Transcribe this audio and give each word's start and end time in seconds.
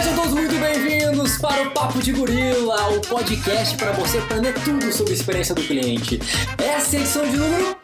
Sejam 0.00 0.14
todos 0.14 0.32
muito 0.32 0.54
bem-vindos 0.58 1.36
para 1.36 1.62
o 1.62 1.72
Papo 1.72 2.00
de 2.00 2.10
Gorila, 2.12 2.88
o 2.88 3.02
podcast 3.02 3.76
para 3.76 3.92
você 3.92 4.16
aprender 4.16 4.54
tudo 4.64 4.90
sobre 4.90 5.12
a 5.12 5.14
experiência 5.14 5.54
do 5.54 5.60
cliente. 5.60 6.18
Essa 6.56 6.96
é 6.96 6.98
a 7.00 7.02
edição 7.02 7.28
de 7.28 7.36
número 7.36 7.76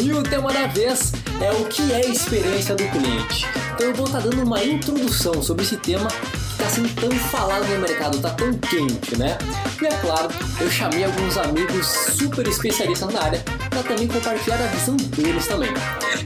1 0.00 0.04
e 0.04 0.12
o 0.12 0.22
tema 0.22 0.52
da 0.52 0.68
vez 0.68 1.10
é 1.42 1.50
o 1.50 1.64
que 1.64 1.90
é 1.90 1.96
a 1.96 2.06
experiência 2.06 2.76
do 2.76 2.84
cliente. 2.84 3.44
Então 3.74 3.88
eu 3.88 3.94
vou 3.94 4.06
estar 4.06 4.20
dando 4.20 4.40
uma 4.44 4.62
introdução 4.62 5.42
sobre 5.42 5.64
esse 5.64 5.76
tema 5.76 6.06
está 6.52 6.70
sendo 6.70 6.94
tão 6.94 7.10
falado 7.10 7.66
no 7.66 7.80
mercado, 7.80 8.16
está 8.18 8.30
tão 8.30 8.52
quente, 8.54 9.18
né? 9.18 9.36
E 9.82 9.86
é 9.86 9.90
claro, 9.98 10.28
eu 10.60 10.70
chamei 10.70 11.04
alguns 11.04 11.36
amigos 11.36 11.86
super 11.86 12.46
especialistas 12.46 13.12
na 13.12 13.22
área 13.22 13.44
para 13.76 13.82
também 13.82 14.08
compartilhar 14.08 14.58
a 14.58 14.66
visão 14.68 14.96
deles 14.96 15.46
também. 15.46 15.68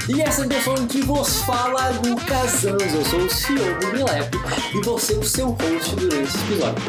E 0.09 0.23
essa 0.23 0.47
pessoa 0.47 0.77
que 0.87 1.01
vos 1.03 1.43
fala, 1.43 1.89
Lucas 1.91 2.65
Anzo, 2.65 2.97
eu 2.97 3.05
sou 3.05 3.21
o 3.21 3.31
CEO 3.31 3.81
do 3.81 3.91
Grilep 3.91 4.37
e 4.73 4.81
vou 4.85 4.97
ser 4.97 5.19
o 5.19 5.25
seu 5.25 5.49
host 5.51 5.97
durante 5.97 6.29
esse 6.29 6.39
episódio. 6.45 6.83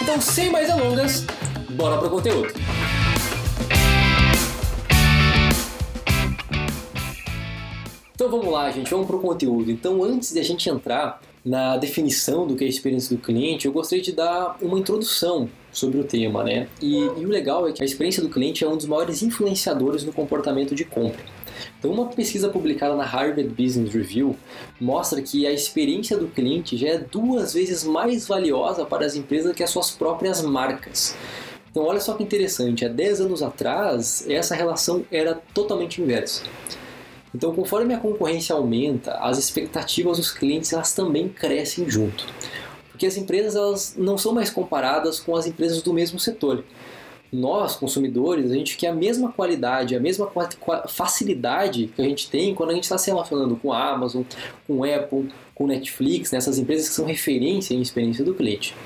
Então, 0.00 0.20
sem 0.20 0.52
mais 0.52 0.68
delongas, 0.68 1.24
bora 1.70 1.98
pro 1.98 2.10
conteúdo. 2.10 2.54
Então 8.14 8.30
vamos 8.30 8.52
lá, 8.52 8.70
gente, 8.70 8.88
vamos 8.88 9.08
pro 9.08 9.18
conteúdo. 9.18 9.68
Então, 9.72 10.04
antes 10.04 10.32
de 10.32 10.38
a 10.38 10.44
gente 10.44 10.70
entrar 10.70 11.20
na 11.44 11.76
definição 11.76 12.46
do 12.46 12.56
que 12.56 12.64
é 12.64 12.66
a 12.66 12.70
experiência 12.70 13.14
do 13.14 13.20
cliente, 13.20 13.66
eu 13.66 13.72
gostaria 13.72 14.02
de 14.02 14.12
dar 14.12 14.56
uma 14.62 14.78
introdução 14.78 15.48
sobre 15.70 15.98
o 15.98 16.04
tema, 16.04 16.42
né? 16.42 16.68
E, 16.80 16.96
e, 16.96 17.26
o 17.26 17.28
legal 17.28 17.68
é 17.68 17.72
que 17.72 17.82
a 17.82 17.84
experiência 17.84 18.22
do 18.22 18.30
cliente 18.30 18.64
é 18.64 18.68
um 18.68 18.76
dos 18.76 18.86
maiores 18.86 19.22
influenciadores 19.22 20.04
no 20.04 20.12
comportamento 20.12 20.74
de 20.74 20.84
compra. 20.84 21.22
Então, 21.78 21.90
uma 21.90 22.06
pesquisa 22.06 22.48
publicada 22.48 22.96
na 22.96 23.04
Harvard 23.04 23.48
Business 23.50 23.92
Review 23.92 24.36
mostra 24.80 25.20
que 25.20 25.46
a 25.46 25.52
experiência 25.52 26.16
do 26.16 26.28
cliente 26.28 26.76
já 26.76 26.88
é 26.88 26.98
duas 26.98 27.52
vezes 27.52 27.84
mais 27.84 28.26
valiosa 28.26 28.86
para 28.86 29.04
as 29.04 29.14
empresas 29.14 29.54
que 29.54 29.62
as 29.62 29.70
suas 29.70 29.90
próprias 29.90 30.40
marcas. 30.40 31.14
Então, 31.70 31.84
olha 31.84 32.00
só 32.00 32.14
que 32.14 32.22
interessante, 32.22 32.84
há 32.84 32.88
10 32.88 33.22
anos 33.22 33.42
atrás, 33.42 34.24
essa 34.28 34.54
relação 34.54 35.04
era 35.10 35.34
totalmente 35.52 36.00
inversa. 36.00 36.44
Então, 37.34 37.52
conforme 37.52 37.92
a 37.92 37.98
concorrência 37.98 38.54
aumenta, 38.54 39.14
as 39.14 39.38
expectativas 39.38 40.18
dos 40.18 40.30
clientes 40.30 40.72
elas 40.72 40.92
também 40.92 41.28
crescem 41.28 41.90
junto. 41.90 42.26
Porque 42.90 43.06
as 43.06 43.16
empresas 43.16 43.56
elas 43.56 43.94
não 43.98 44.16
são 44.16 44.32
mais 44.32 44.50
comparadas 44.50 45.18
com 45.18 45.34
as 45.34 45.46
empresas 45.46 45.82
do 45.82 45.92
mesmo 45.92 46.18
setor. 46.18 46.62
Nós, 47.32 47.74
consumidores, 47.74 48.52
a 48.52 48.54
gente 48.54 48.76
quer 48.76 48.88
a 48.88 48.94
mesma 48.94 49.32
qualidade, 49.32 49.96
a 49.96 50.00
mesma 50.00 50.30
facilidade 50.88 51.90
que 51.96 52.00
a 52.00 52.04
gente 52.04 52.30
tem 52.30 52.54
quando 52.54 52.70
a 52.70 52.74
gente 52.74 52.84
está 52.84 52.96
se 52.96 53.10
relacionando 53.10 53.56
com 53.56 53.72
a 53.72 53.90
Amazon, 53.90 54.22
com 54.68 54.84
a 54.84 54.94
Apple, 54.94 55.28
com 55.52 55.66
Netflix, 55.66 56.30
nessas 56.30 56.56
né? 56.56 56.62
empresas 56.62 56.88
que 56.88 56.94
são 56.94 57.04
referência 57.04 57.74
em 57.74 57.82
experiência 57.82 58.24
do 58.24 58.34
cliente. 58.34 58.76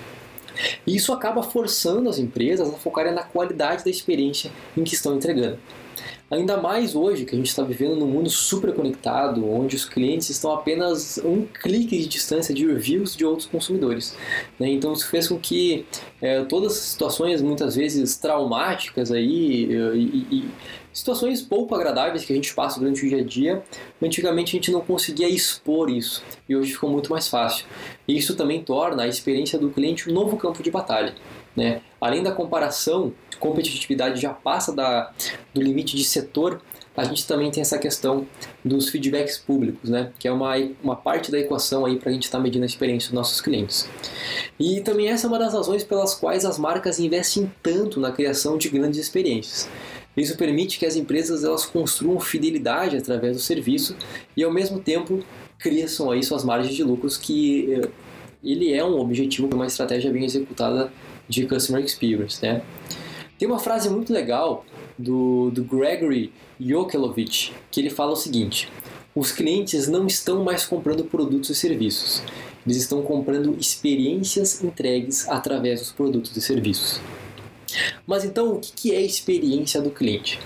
E 0.87 0.97
isso 0.97 1.13
acaba 1.13 1.43
forçando 1.43 2.09
as 2.09 2.19
empresas 2.19 2.69
a 2.71 2.73
focarem 2.73 3.13
na 3.13 3.23
qualidade 3.23 3.85
da 3.85 3.91
experiência 3.91 4.51
em 4.75 4.83
que 4.83 4.95
estão 4.95 5.15
entregando. 5.15 5.59
Ainda 6.31 6.59
mais 6.59 6.95
hoje 6.95 7.25
que 7.25 7.35
a 7.35 7.39
gente 7.39 7.49
está 7.49 7.63
vivendo 7.63 7.97
num 7.97 8.07
mundo 8.07 8.29
super 8.29 8.75
conectado, 8.75 9.49
onde 9.49 9.77
os 9.77 9.87
clientes 9.87 10.29
estão 10.29 10.53
apenas 10.53 11.19
um 11.25 11.47
clique 11.47 11.99
de 11.99 12.07
distância 12.07 12.55
de 12.55 12.67
reviews 12.67 13.17
de 13.17 13.25
outros 13.25 13.49
consumidores. 13.49 14.15
Né? 14.59 14.69
Então 14.69 14.93
isso 14.93 15.09
fez 15.09 15.27
com 15.29 15.39
que 15.39 15.87
é, 16.21 16.45
todas 16.45 16.73
as 16.73 16.79
situações 16.79 17.41
muitas 17.41 17.77
vezes 17.77 18.17
traumáticas 18.17 19.11
aí 19.11 19.65
e, 19.65 20.27
e, 20.31 20.49
situações 20.99 21.41
pouco 21.41 21.75
agradáveis 21.75 22.25
que 22.25 22.33
a 22.33 22.37
gente 22.37 22.53
passa 22.53 22.81
durante 22.81 23.05
o 23.05 23.09
dia 23.09 23.19
a 23.19 23.25
dia, 23.25 23.63
antigamente 24.03 24.51
a 24.51 24.59
gente 24.59 24.71
não 24.71 24.81
conseguia 24.81 25.29
expor 25.29 25.89
isso 25.89 26.23
e 26.49 26.57
hoje 26.57 26.73
ficou 26.73 26.91
muito 26.91 27.11
mais 27.11 27.29
fácil. 27.29 27.65
E 28.07 28.17
isso 28.17 28.35
também 28.35 28.63
torna 28.63 29.05
a 29.05 29.09
experiência 29.09 29.59
do 29.59 29.71
cliente 29.71 30.11
um 30.11 30.13
novo 30.13 30.37
campo 30.37 30.63
de 30.63 30.71
batalha. 30.71 31.15
Né? 31.57 31.81
Além 32.01 32.23
da 32.23 32.33
comparação, 32.33 33.13
competitividade 33.39 34.21
já 34.21 34.31
passa 34.33 34.75
da, 34.75 35.13
do 35.55 35.63
limite 35.63 35.97
de 35.97 36.05
setor, 36.05 36.61
a 36.97 37.05
gente 37.05 37.27
também 37.29 37.49
tem 37.49 37.61
essa 37.61 37.79
questão 37.79 38.27
dos 38.65 38.89
feedbacks 38.89 39.39
públicos, 39.39 39.89
né? 39.89 40.11
que 40.19 40.27
é 40.27 40.33
uma, 40.33 40.55
uma 40.83 40.97
parte 40.97 41.31
da 41.31 41.39
equação 41.39 41.87
aí 41.87 41.97
para 41.97 42.11
a 42.11 42.13
gente 42.13 42.25
estar 42.25 42.39
tá 42.39 42.43
medindo 42.43 42.65
a 42.65 42.67
experiência 42.67 43.11
dos 43.11 43.15
nossos 43.15 43.41
clientes. 43.41 43.89
E 44.59 44.81
também 44.81 45.09
essa 45.09 45.27
é 45.27 45.29
uma 45.29 45.39
das 45.39 45.53
razões 45.53 45.85
pelas 45.85 46.15
quais 46.15 46.45
as 46.45 46.59
marcas 46.59 46.99
investem 46.99 47.53
tanto 47.63 48.01
na 48.01 48.11
criação 48.11 48.59
de 48.59 48.69
grandes 48.69 48.99
experiências. 48.99 49.69
Isso 50.21 50.37
permite 50.37 50.79
que 50.79 50.87
as 50.87 50.97
empresas 50.97 51.45
elas 51.45 51.65
construam 51.65 52.19
fidelidade 52.21 52.97
através 52.97 53.37
do 53.37 53.43
serviço 53.43 53.97
e 54.37 54.43
ao 54.43 54.53
mesmo 54.53 54.81
tempo 54.81 55.21
cresçam 55.59 56.11
aí 56.11 56.23
suas 56.23 56.45
margens 56.45 56.75
de 56.75 56.83
lucros 56.83 57.17
que 57.17 57.73
eh, 57.73 57.89
ele 58.43 58.73
é 58.73 58.85
um 58.85 58.99
objetivo 58.99 59.49
para 59.49 59.57
uma 59.57 59.67
estratégia 59.67 60.11
bem 60.11 60.25
executada 60.25 60.93
de 61.29 61.47
Customer 61.47 61.85
Experience, 61.85 62.41
né? 62.43 62.63
Tem 63.39 63.47
uma 63.47 63.59
frase 63.59 63.91
muito 63.91 64.13
legal 64.13 64.65
do, 64.99 65.51
do 65.51 65.63
Gregory 65.65 66.33
Jokelovich 66.61 67.53
que 67.71 67.81
ele 67.81 67.91
fala 67.91 68.13
o 68.13 68.17
seguinte: 68.17 68.69
os 69.15 69.31
clientes 69.31 69.89
não 69.89 70.07
estão 70.07 70.43
mais 70.43 70.65
comprando 70.65 71.05
produtos 71.05 71.51
e 71.51 71.55
serviços, 71.55 72.23
eles 72.67 72.79
estão 72.79 73.03
comprando 73.03 73.57
experiências 73.59 74.63
entregues 74.63 75.29
através 75.29 75.81
dos 75.81 75.93
produtos 75.93 76.37
e 76.37 76.41
serviços. 76.41 77.01
Mas 78.07 78.25
então, 78.25 78.53
o 78.53 78.61
que 78.61 78.95
é 78.95 78.99
a 78.99 79.03
experiência 79.03 79.81
do 79.81 79.91
cliente? 79.91 80.39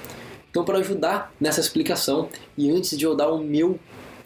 Então, 0.50 0.64
para 0.64 0.78
ajudar 0.78 1.32
nessa 1.40 1.60
explicação, 1.60 2.28
e 2.56 2.70
antes 2.70 2.96
de 2.96 3.04
eu 3.04 3.14
dar 3.14 3.30
o 3.30 3.38
meu 3.38 3.78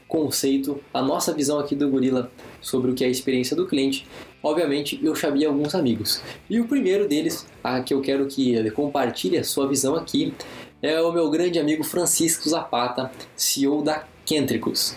conceito, 0.09 0.81
a 0.93 1.03
nossa 1.03 1.33
visão 1.33 1.59
aqui 1.59 1.75
do 1.75 1.89
Gorila 1.89 2.31
sobre 2.61 2.91
o 2.91 2.95
que 2.95 3.05
é 3.05 3.07
a 3.07 3.11
experiência 3.11 3.57
do 3.57 3.67
cliente, 3.67 4.07
obviamente 4.43 4.99
eu 5.03 5.15
chamei 5.15 5.47
alguns 5.47 5.75
amigos. 5.75 6.21
E 6.49 6.61
o 6.61 6.67
primeiro 6.67 7.09
deles, 7.09 7.47
a 7.63 7.81
que 7.81 7.93
eu 7.93 8.01
quero 8.01 8.27
que 8.27 8.55
ele 8.55 8.71
compartilhe 8.71 9.39
a 9.39 9.45
sua 9.45 9.69
visão 9.69 9.95
aqui, 9.95 10.35
é 10.83 11.01
o 11.01 11.13
meu 11.13 11.31
grande 11.31 11.59
amigo 11.59 11.85
Francisco 11.85 12.49
Zapata, 12.49 13.11
CEO 13.37 13.83
da 13.83 14.05
Kentricus. 14.25 14.97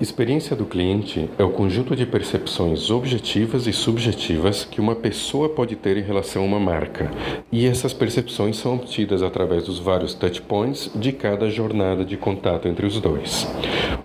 Experiência 0.00 0.56
do 0.56 0.66
cliente 0.66 1.30
é 1.38 1.44
o 1.44 1.50
conjunto 1.50 1.94
de 1.94 2.04
percepções 2.04 2.90
objetivas 2.90 3.68
e 3.68 3.72
subjetivas 3.72 4.64
que 4.64 4.80
uma 4.80 4.96
pessoa 4.96 5.48
pode 5.48 5.76
ter 5.76 5.96
em 5.96 6.02
relação 6.02 6.42
a 6.42 6.46
uma 6.46 6.58
marca, 6.58 7.10
e 7.52 7.64
essas 7.64 7.92
percepções 7.92 8.56
são 8.56 8.74
obtidas 8.74 9.22
através 9.22 9.64
dos 9.64 9.78
vários 9.78 10.12
touchpoints 10.12 10.90
de 10.96 11.12
cada 11.12 11.48
jornada 11.48 12.04
de 12.04 12.16
contato 12.16 12.66
entre 12.66 12.84
os 12.84 13.00
dois. 13.00 13.46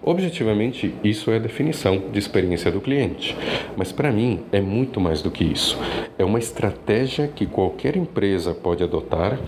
Objetivamente, 0.02 0.94
isso 1.04 1.32
é 1.32 1.38
a 1.38 1.40
definição 1.40 2.04
de 2.12 2.20
experiência 2.20 2.72
do 2.72 2.80
cliente, 2.80 3.36
mas 3.76 3.92
para 3.92 4.12
mim 4.12 4.42
é 4.52 4.62
muito 4.62 5.00
mais 5.02 5.22
do 5.22 5.32
que 5.32 5.44
isso. 5.44 5.78
É 6.18 6.24
uma 6.24 6.40
estratégia 6.40 7.28
que 7.28 7.46
qualquer 7.46 7.96
empresa 7.96 8.54
pode 8.54 8.84
adotar 8.84 9.40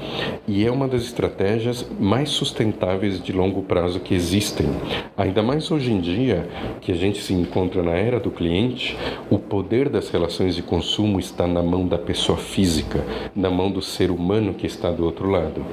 e 0.47 0.65
é 0.65 0.71
uma 0.71 0.87
das 0.87 1.03
estratégias 1.03 1.85
mais 1.99 2.29
sustentáveis 2.29 3.21
de 3.21 3.31
longo 3.31 3.61
prazo 3.61 3.99
que 3.99 4.13
existem, 4.13 4.67
ainda 5.15 5.43
mais 5.43 5.69
hoje 5.69 5.91
em 5.91 5.99
dia 5.99 6.20
dia 6.21 6.47
que 6.79 6.91
a 6.91 6.95
gente 6.95 7.21
se 7.21 7.33
encontra 7.33 7.81
na 7.81 7.91
era 7.91 8.19
do 8.19 8.31
cliente, 8.31 8.97
o 9.29 9.37
poder 9.37 9.89
das 9.89 10.09
relações 10.09 10.55
de 10.55 10.61
consumo 10.61 11.19
está 11.19 11.47
na 11.47 11.61
mão 11.61 11.87
da 11.87 11.97
pessoa 11.97 12.37
física, 12.37 13.03
na 13.35 13.49
mão 13.49 13.71
do 13.71 13.81
ser 13.81 14.11
humano 14.11 14.53
que 14.53 14.67
está 14.67 14.91
do 14.91 15.03
outro 15.03 15.29
lado. 15.29 15.65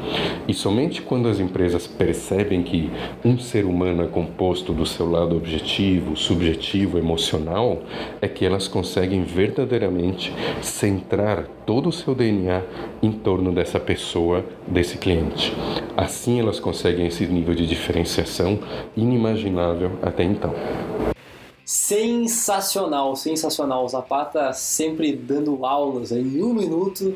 E 0.46 0.54
somente 0.54 1.02
quando 1.02 1.28
as 1.28 1.38
empresas 1.40 1.86
percebem 1.86 2.62
que 2.62 2.90
um 3.24 3.38
ser 3.38 3.64
humano 3.64 4.02
é 4.02 4.06
composto 4.06 4.72
do 4.72 4.86
seu 4.86 5.10
lado 5.10 5.36
objetivo, 5.36 6.16
subjetivo, 6.16 6.98
emocional, 6.98 7.82
é 8.20 8.28
que 8.28 8.44
elas 8.44 8.68
conseguem 8.68 9.22
verdadeiramente 9.22 10.32
centrar 10.62 11.57
todo 11.68 11.90
o 11.90 11.92
seu 11.92 12.14
DNA 12.14 12.62
em 13.02 13.12
torno 13.12 13.52
dessa 13.52 13.78
pessoa, 13.78 14.42
desse 14.66 14.96
cliente. 14.96 15.52
Assim 15.94 16.40
elas 16.40 16.58
conseguem 16.58 17.08
esse 17.08 17.26
nível 17.26 17.54
de 17.54 17.66
diferenciação 17.66 18.58
inimaginável 18.96 19.98
até 20.00 20.24
então. 20.24 20.54
Sensacional, 21.66 23.14
sensacional. 23.14 23.84
O 23.84 23.88
Zapata 23.88 24.50
sempre 24.54 25.12
dando 25.12 25.66
aulas 25.66 26.10
em 26.10 26.42
um 26.42 26.54
minuto 26.54 27.14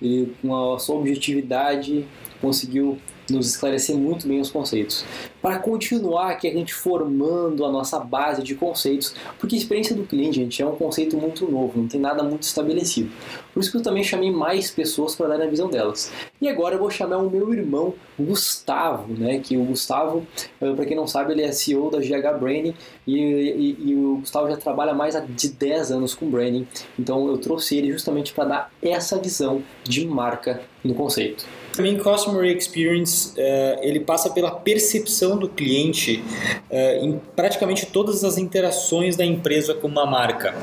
e 0.00 0.28
com 0.40 0.74
a 0.74 0.78
sua 0.78 0.94
objetividade 0.94 2.06
conseguiu 2.40 2.98
nos 3.30 3.48
esclarecer 3.48 3.96
muito 3.96 4.26
bem 4.26 4.40
os 4.40 4.50
conceitos. 4.50 5.04
Para 5.40 5.58
continuar 5.58 6.30
aqui 6.30 6.48
a 6.48 6.52
gente 6.52 6.74
formando 6.74 7.64
a 7.64 7.70
nossa 7.70 7.98
base 7.98 8.42
de 8.42 8.54
conceitos, 8.54 9.14
porque 9.38 9.54
a 9.54 9.58
experiência 9.58 9.94
do 9.94 10.04
cliente, 10.04 10.36
gente, 10.36 10.62
é 10.62 10.66
um 10.66 10.76
conceito 10.76 11.16
muito 11.16 11.50
novo, 11.50 11.78
não 11.78 11.88
tem 11.88 12.00
nada 12.00 12.22
muito 12.22 12.42
estabelecido. 12.42 13.10
Por 13.52 13.60
isso 13.60 13.70
que 13.70 13.76
eu 13.76 13.82
também 13.82 14.04
chamei 14.04 14.30
mais 14.30 14.70
pessoas 14.70 15.16
para 15.16 15.28
dar 15.36 15.42
a 15.42 15.46
visão 15.46 15.68
delas. 15.68 16.12
E 16.40 16.48
agora 16.48 16.76
eu 16.76 16.78
vou 16.78 16.90
chamar 16.90 17.18
o 17.18 17.30
meu 17.30 17.52
irmão 17.52 17.94
Gustavo, 18.18 19.12
né? 19.14 19.38
Que 19.38 19.56
o 19.56 19.64
Gustavo, 19.64 20.26
eh, 20.60 20.72
para 20.72 20.84
quem 20.84 20.96
não 20.96 21.06
sabe, 21.06 21.32
ele 21.32 21.42
é 21.42 21.52
CEO 21.52 21.90
da 21.90 21.98
GH 21.98 22.38
Branding 22.38 22.74
e, 23.06 23.18
e, 23.18 23.90
e, 23.90 23.94
o 23.94 24.18
Gustavo 24.18 24.48
já 24.48 24.56
trabalha 24.56 24.94
mais 24.94 25.14
de 25.30 25.48
10 25.50 25.92
anos 25.92 26.14
com 26.14 26.28
branding. 26.28 26.66
Então 26.98 27.26
eu 27.28 27.38
trouxe 27.38 27.76
ele 27.76 27.90
justamente 27.90 28.32
para 28.32 28.44
dar 28.44 28.72
essa 28.82 29.18
visão 29.18 29.62
de 29.84 30.06
marca 30.06 30.60
no 30.84 30.94
conceito. 30.94 31.46
Para 31.78 31.84
mim, 31.84 31.96
Customer 31.96 32.44
Experience 32.44 33.34
uh, 33.38 33.78
ele 33.82 34.00
passa 34.00 34.30
pela 34.30 34.50
percepção 34.50 35.38
do 35.38 35.48
cliente 35.48 36.24
uh, 36.68 37.04
em 37.04 37.20
praticamente 37.36 37.86
todas 37.86 38.24
as 38.24 38.36
interações 38.36 39.14
da 39.14 39.24
empresa 39.24 39.74
com 39.74 39.86
uma 39.86 40.04
marca. 40.04 40.56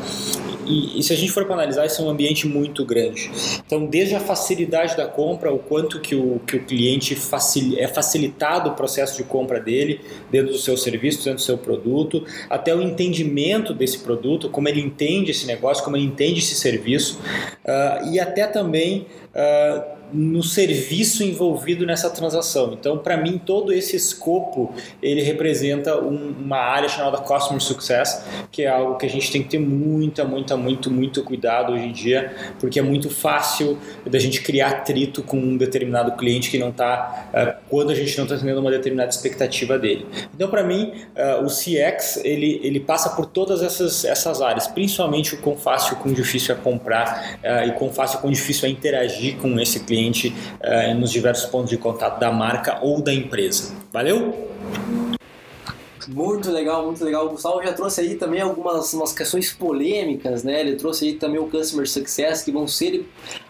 E, 0.65 0.99
e, 0.99 1.03
se 1.03 1.13
a 1.13 1.15
gente 1.15 1.31
for 1.31 1.45
para 1.45 1.53
analisar, 1.53 1.85
isso 1.85 2.01
é 2.01 2.05
um 2.05 2.09
ambiente 2.09 2.45
muito 2.47 2.83
grande. 2.83 3.31
Então, 3.65 3.85
desde 3.85 4.15
a 4.15 4.19
facilidade 4.19 4.97
da 4.97 5.07
compra, 5.07 5.53
o 5.53 5.59
quanto 5.59 6.01
que 6.01 6.15
o, 6.15 6.41
que 6.45 6.57
o 6.57 6.65
cliente 6.65 7.15
facil, 7.15 7.75
é 7.77 7.87
facilitado 7.87 8.71
o 8.71 8.73
processo 8.73 9.15
de 9.15 9.23
compra 9.23 9.59
dele 9.59 10.01
dentro 10.29 10.51
do 10.51 10.57
seu 10.57 10.75
serviço, 10.75 11.19
dentro 11.19 11.35
do 11.35 11.41
seu 11.41 11.57
produto, 11.57 12.25
até 12.49 12.75
o 12.75 12.81
entendimento 12.81 13.73
desse 13.73 13.99
produto, 13.99 14.49
como 14.49 14.67
ele 14.67 14.81
entende 14.81 15.31
esse 15.31 15.45
negócio, 15.45 15.81
como 15.81 15.95
ele 15.95 16.05
entende 16.05 16.39
esse 16.39 16.55
serviço, 16.55 17.21
uh, 17.63 18.11
e 18.11 18.19
até 18.19 18.47
também 18.47 19.05
uh, 19.35 19.94
no 20.13 20.43
serviço 20.43 21.23
envolvido 21.23 21.85
nessa 21.85 22.09
transação. 22.09 22.73
Então, 22.73 22.97
para 22.97 23.17
mim, 23.17 23.41
todo 23.43 23.73
esse 23.73 23.95
escopo 23.95 24.73
ele 25.01 25.21
representa 25.21 25.97
um, 25.99 26.33
uma 26.39 26.57
área 26.57 26.87
chamada 26.87 27.17
Customer 27.17 27.61
Success, 27.61 28.23
que 28.51 28.63
é 28.63 28.67
algo 28.67 28.97
que 28.97 29.05
a 29.05 29.09
gente 29.09 29.31
tem 29.31 29.43
que 29.43 29.49
ter 29.49 29.59
muita, 29.59 30.23
muita, 30.23 30.55
muito, 30.55 30.91
muito 30.91 31.23
cuidado 31.23 31.73
hoje 31.73 31.85
em 31.85 31.91
dia, 31.91 32.33
porque 32.59 32.79
é 32.79 32.81
muito 32.81 33.09
fácil 33.09 33.77
da 34.05 34.19
gente 34.19 34.41
criar 34.41 34.69
atrito 34.69 35.23
com 35.23 35.37
um 35.37 35.57
determinado 35.57 36.13
cliente 36.13 36.49
que 36.49 36.57
não 36.57 36.69
está, 36.69 37.29
uh, 37.33 37.37
eh, 37.37 37.55
quando 37.69 37.91
a 37.91 37.95
gente 37.95 38.17
não 38.17 38.25
está 38.25 38.37
tendo 38.37 38.59
uma 38.59 38.71
determinada 38.71 39.09
expectativa 39.09 39.77
dele. 39.77 40.05
Então, 40.33 40.49
para 40.49 40.63
mim, 40.63 40.93
uh, 41.15 41.43
o 41.43 41.47
CX 41.47 42.21
ele, 42.23 42.59
ele 42.63 42.79
passa 42.79 43.09
por 43.09 43.25
todas 43.25 43.61
essas, 43.61 44.05
essas 44.05 44.41
áreas, 44.41 44.67
principalmente 44.67 45.35
o 45.35 45.37
quão 45.37 45.57
fácil, 45.57 45.95
quão 45.97 46.13
difícil 46.13 46.55
é 46.55 46.57
comprar 46.57 47.39
uh, 47.43 47.67
e 47.67 47.71
quão 47.73 47.91
fácil, 47.91 48.19
quão 48.19 48.31
difícil 48.31 48.67
é 48.67 48.71
interagir 48.71 49.37
com 49.37 49.59
esse 49.59 49.79
cliente 49.81 49.94
cliente 49.95 50.35
uh, 50.61 50.95
nos 50.95 51.11
diversos 51.11 51.45
pontos 51.45 51.69
de 51.69 51.77
contato 51.77 52.19
da 52.19 52.31
marca 52.31 52.79
ou 52.81 53.01
da 53.01 53.13
empresa. 53.13 53.73
Valeu? 53.91 54.51
Muito 56.07 56.51
legal, 56.51 56.85
muito 56.85 57.03
legal. 57.03 57.25
O 57.25 57.29
Gustavo 57.29 57.63
já 57.63 57.73
trouxe 57.73 58.01
aí 58.01 58.15
também 58.15 58.39
algumas 58.39 58.93
umas 58.93 59.11
questões 59.11 59.51
polêmicas, 59.51 60.43
né? 60.43 60.61
Ele 60.61 60.75
trouxe 60.75 61.05
aí 61.05 61.13
também 61.13 61.39
o 61.39 61.47
Customer 61.47 61.89
Success, 61.89 62.43
que 62.43 62.51
vão 62.51 62.67
ser 62.67 63.07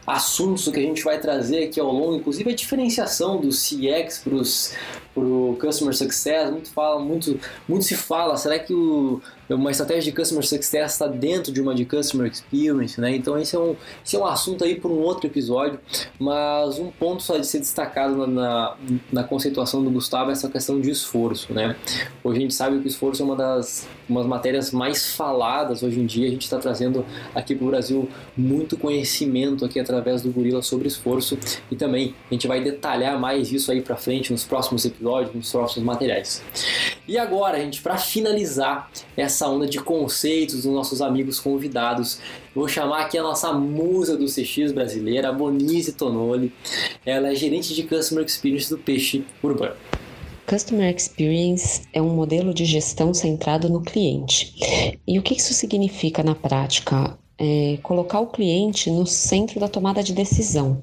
assuntos 0.07 0.69
que 0.69 0.79
a 0.79 0.81
gente 0.81 1.03
vai 1.03 1.19
trazer 1.19 1.65
aqui 1.65 1.81
ao 1.81 1.91
longo, 1.91 2.15
inclusive 2.15 2.49
a 2.49 2.55
diferenciação 2.55 3.41
do 3.41 3.49
CX 3.49 4.23
para 4.23 5.21
o 5.21 5.57
Customer 5.59 5.93
Success. 5.93 6.49
Muito, 6.49 6.69
fala, 6.71 6.99
muito, 6.99 7.37
muito 7.67 7.83
se 7.83 7.95
fala, 7.95 8.37
será 8.37 8.57
que 8.57 8.73
o, 8.73 9.21
uma 9.49 9.71
estratégia 9.71 10.11
de 10.11 10.17
Customer 10.17 10.45
Success 10.45 10.93
está 10.93 11.07
dentro 11.07 11.51
de 11.51 11.61
uma 11.61 11.75
de 11.75 11.85
Customer 11.85 12.31
Experience? 12.31 12.99
Né? 12.99 13.15
Então 13.15 13.37
esse 13.37 13.55
é, 13.55 13.59
um, 13.59 13.75
esse 14.03 14.15
é 14.15 14.19
um 14.19 14.25
assunto 14.25 14.63
aí 14.63 14.79
para 14.79 14.89
um 14.89 14.99
outro 14.99 15.27
episódio, 15.27 15.79
mas 16.19 16.79
um 16.79 16.89
ponto 16.89 17.21
só 17.21 17.37
de 17.37 17.45
ser 17.45 17.59
destacado 17.59 18.15
na, 18.15 18.27
na, 18.27 18.75
na 19.11 19.23
conceituação 19.23 19.83
do 19.83 19.91
Gustavo 19.91 20.29
é 20.29 20.33
essa 20.33 20.49
questão 20.49 20.79
de 20.81 20.89
esforço. 20.89 21.53
Né? 21.53 21.75
Hoje 22.23 22.37
a 22.37 22.41
gente 22.41 22.53
sabe 22.53 22.79
que 22.79 22.85
o 22.85 22.87
esforço 22.87 23.21
é 23.21 23.25
uma 23.25 23.35
das 23.35 23.87
umas 24.07 24.25
matérias 24.25 24.71
mais 24.71 25.13
faladas 25.13 25.83
hoje 25.83 25.99
em 25.99 26.05
dia, 26.05 26.27
a 26.27 26.31
gente 26.31 26.43
está 26.43 26.57
trazendo 26.57 27.05
aqui 27.33 27.55
para 27.55 27.65
o 27.65 27.69
Brasil 27.69 28.09
muito 28.35 28.77
conhecimento 28.77 29.65
aqui 29.65 29.79
através 29.79 30.21
do 30.21 30.31
Gorila 30.31 30.61
sobre 30.61 30.87
esforço 30.87 31.37
e 31.71 31.75
também 31.75 32.15
a 32.29 32.33
gente 32.33 32.47
vai 32.47 32.61
detalhar 32.61 33.19
mais 33.19 33.51
isso 33.51 33.71
aí 33.71 33.81
para 33.81 33.95
frente 33.95 34.31
nos 34.31 34.43
próximos 34.43 34.85
episódios, 34.85 35.33
nos 35.33 35.51
próximos 35.51 35.85
materiais. 35.85 36.43
E 37.07 37.17
agora, 37.17 37.59
gente, 37.59 37.81
para 37.81 37.97
finalizar 37.97 38.89
essa 39.15 39.47
onda 39.47 39.67
de 39.67 39.79
conceitos 39.79 40.63
dos 40.63 40.73
nossos 40.73 41.01
amigos 41.01 41.39
convidados, 41.39 42.19
vou 42.53 42.67
chamar 42.67 43.01
aqui 43.01 43.17
a 43.17 43.23
nossa 43.23 43.53
musa 43.53 44.17
do 44.17 44.25
CX 44.25 44.71
brasileira, 44.71 45.29
a 45.29 45.31
Bonise 45.31 45.93
Tonoli. 45.93 46.51
Ela 47.05 47.31
é 47.31 47.35
gerente 47.35 47.73
de 47.73 47.83
Customer 47.83 48.25
Experience 48.25 48.69
do 48.69 48.77
Peixe 48.77 49.23
Urbano. 49.43 49.75
Customer 50.47 50.95
Experience 50.95 51.81
é 51.91 51.99
um 51.99 52.15
modelo 52.15 52.53
de 52.53 52.65
gestão 52.65 53.15
centrado 53.15 53.67
no 53.67 53.81
cliente. 53.81 54.53
E 55.07 55.17
o 55.17 55.23
que 55.23 55.33
isso 55.33 55.55
significa 55.55 56.21
na 56.21 56.35
prática? 56.35 57.17
É 57.37 57.77
colocar 57.83 58.19
o 58.19 58.27
cliente 58.27 58.89
no 58.89 59.05
centro 59.05 59.59
da 59.59 59.67
tomada 59.67 60.01
de 60.01 60.13
decisão, 60.13 60.81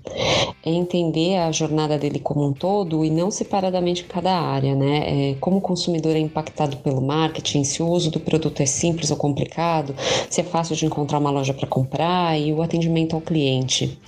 é 0.64 0.70
entender 0.70 1.36
a 1.36 1.50
jornada 1.50 1.98
dele 1.98 2.18
como 2.18 2.46
um 2.46 2.52
todo 2.52 3.04
e 3.04 3.10
não 3.10 3.30
separadamente 3.30 4.04
cada 4.04 4.32
área, 4.38 4.74
né? 4.74 5.30
É 5.30 5.34
como 5.40 5.58
o 5.58 5.60
consumidor 5.60 6.14
é 6.14 6.18
impactado 6.18 6.76
pelo 6.78 7.00
marketing, 7.00 7.64
se 7.64 7.82
o 7.82 7.88
uso 7.88 8.10
do 8.10 8.20
produto 8.20 8.62
é 8.62 8.66
simples 8.66 9.10
ou 9.10 9.16
complicado, 9.16 9.94
se 10.28 10.40
é 10.40 10.44
fácil 10.44 10.76
de 10.76 10.86
encontrar 10.86 11.18
uma 11.18 11.30
loja 11.30 11.54
para 11.54 11.66
comprar 11.66 12.38
e 12.38 12.52
o 12.52 12.62
atendimento 12.62 13.16
ao 13.16 13.22
cliente. 13.22 13.98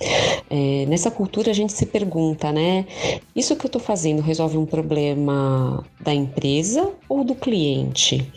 É, 0.49 0.85
nessa 0.87 1.09
cultura 1.09 1.51
a 1.51 1.53
gente 1.53 1.73
se 1.73 1.85
pergunta, 1.85 2.51
né? 2.51 2.85
Isso 3.35 3.55
que 3.55 3.65
eu 3.65 3.67
estou 3.67 3.81
fazendo 3.81 4.21
resolve 4.21 4.57
um 4.57 4.65
problema 4.65 5.83
da 5.99 6.13
empresa 6.13 6.91
ou 7.09 7.23
do 7.23 7.33
cliente? 7.33 8.31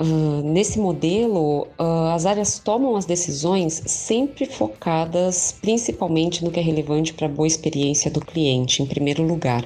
Uh, 0.00 0.40
nesse 0.42 0.78
modelo, 0.78 1.66
uh, 1.78 2.14
as 2.14 2.24
áreas 2.24 2.58
tomam 2.58 2.96
as 2.96 3.04
decisões 3.04 3.82
sempre 3.84 4.46
focadas 4.46 5.54
principalmente 5.60 6.42
no 6.42 6.50
que 6.50 6.58
é 6.58 6.62
relevante 6.62 7.12
para 7.12 7.26
a 7.26 7.30
boa 7.30 7.46
experiência 7.46 8.10
do 8.10 8.18
cliente, 8.18 8.82
em 8.82 8.86
primeiro 8.86 9.22
lugar. 9.22 9.62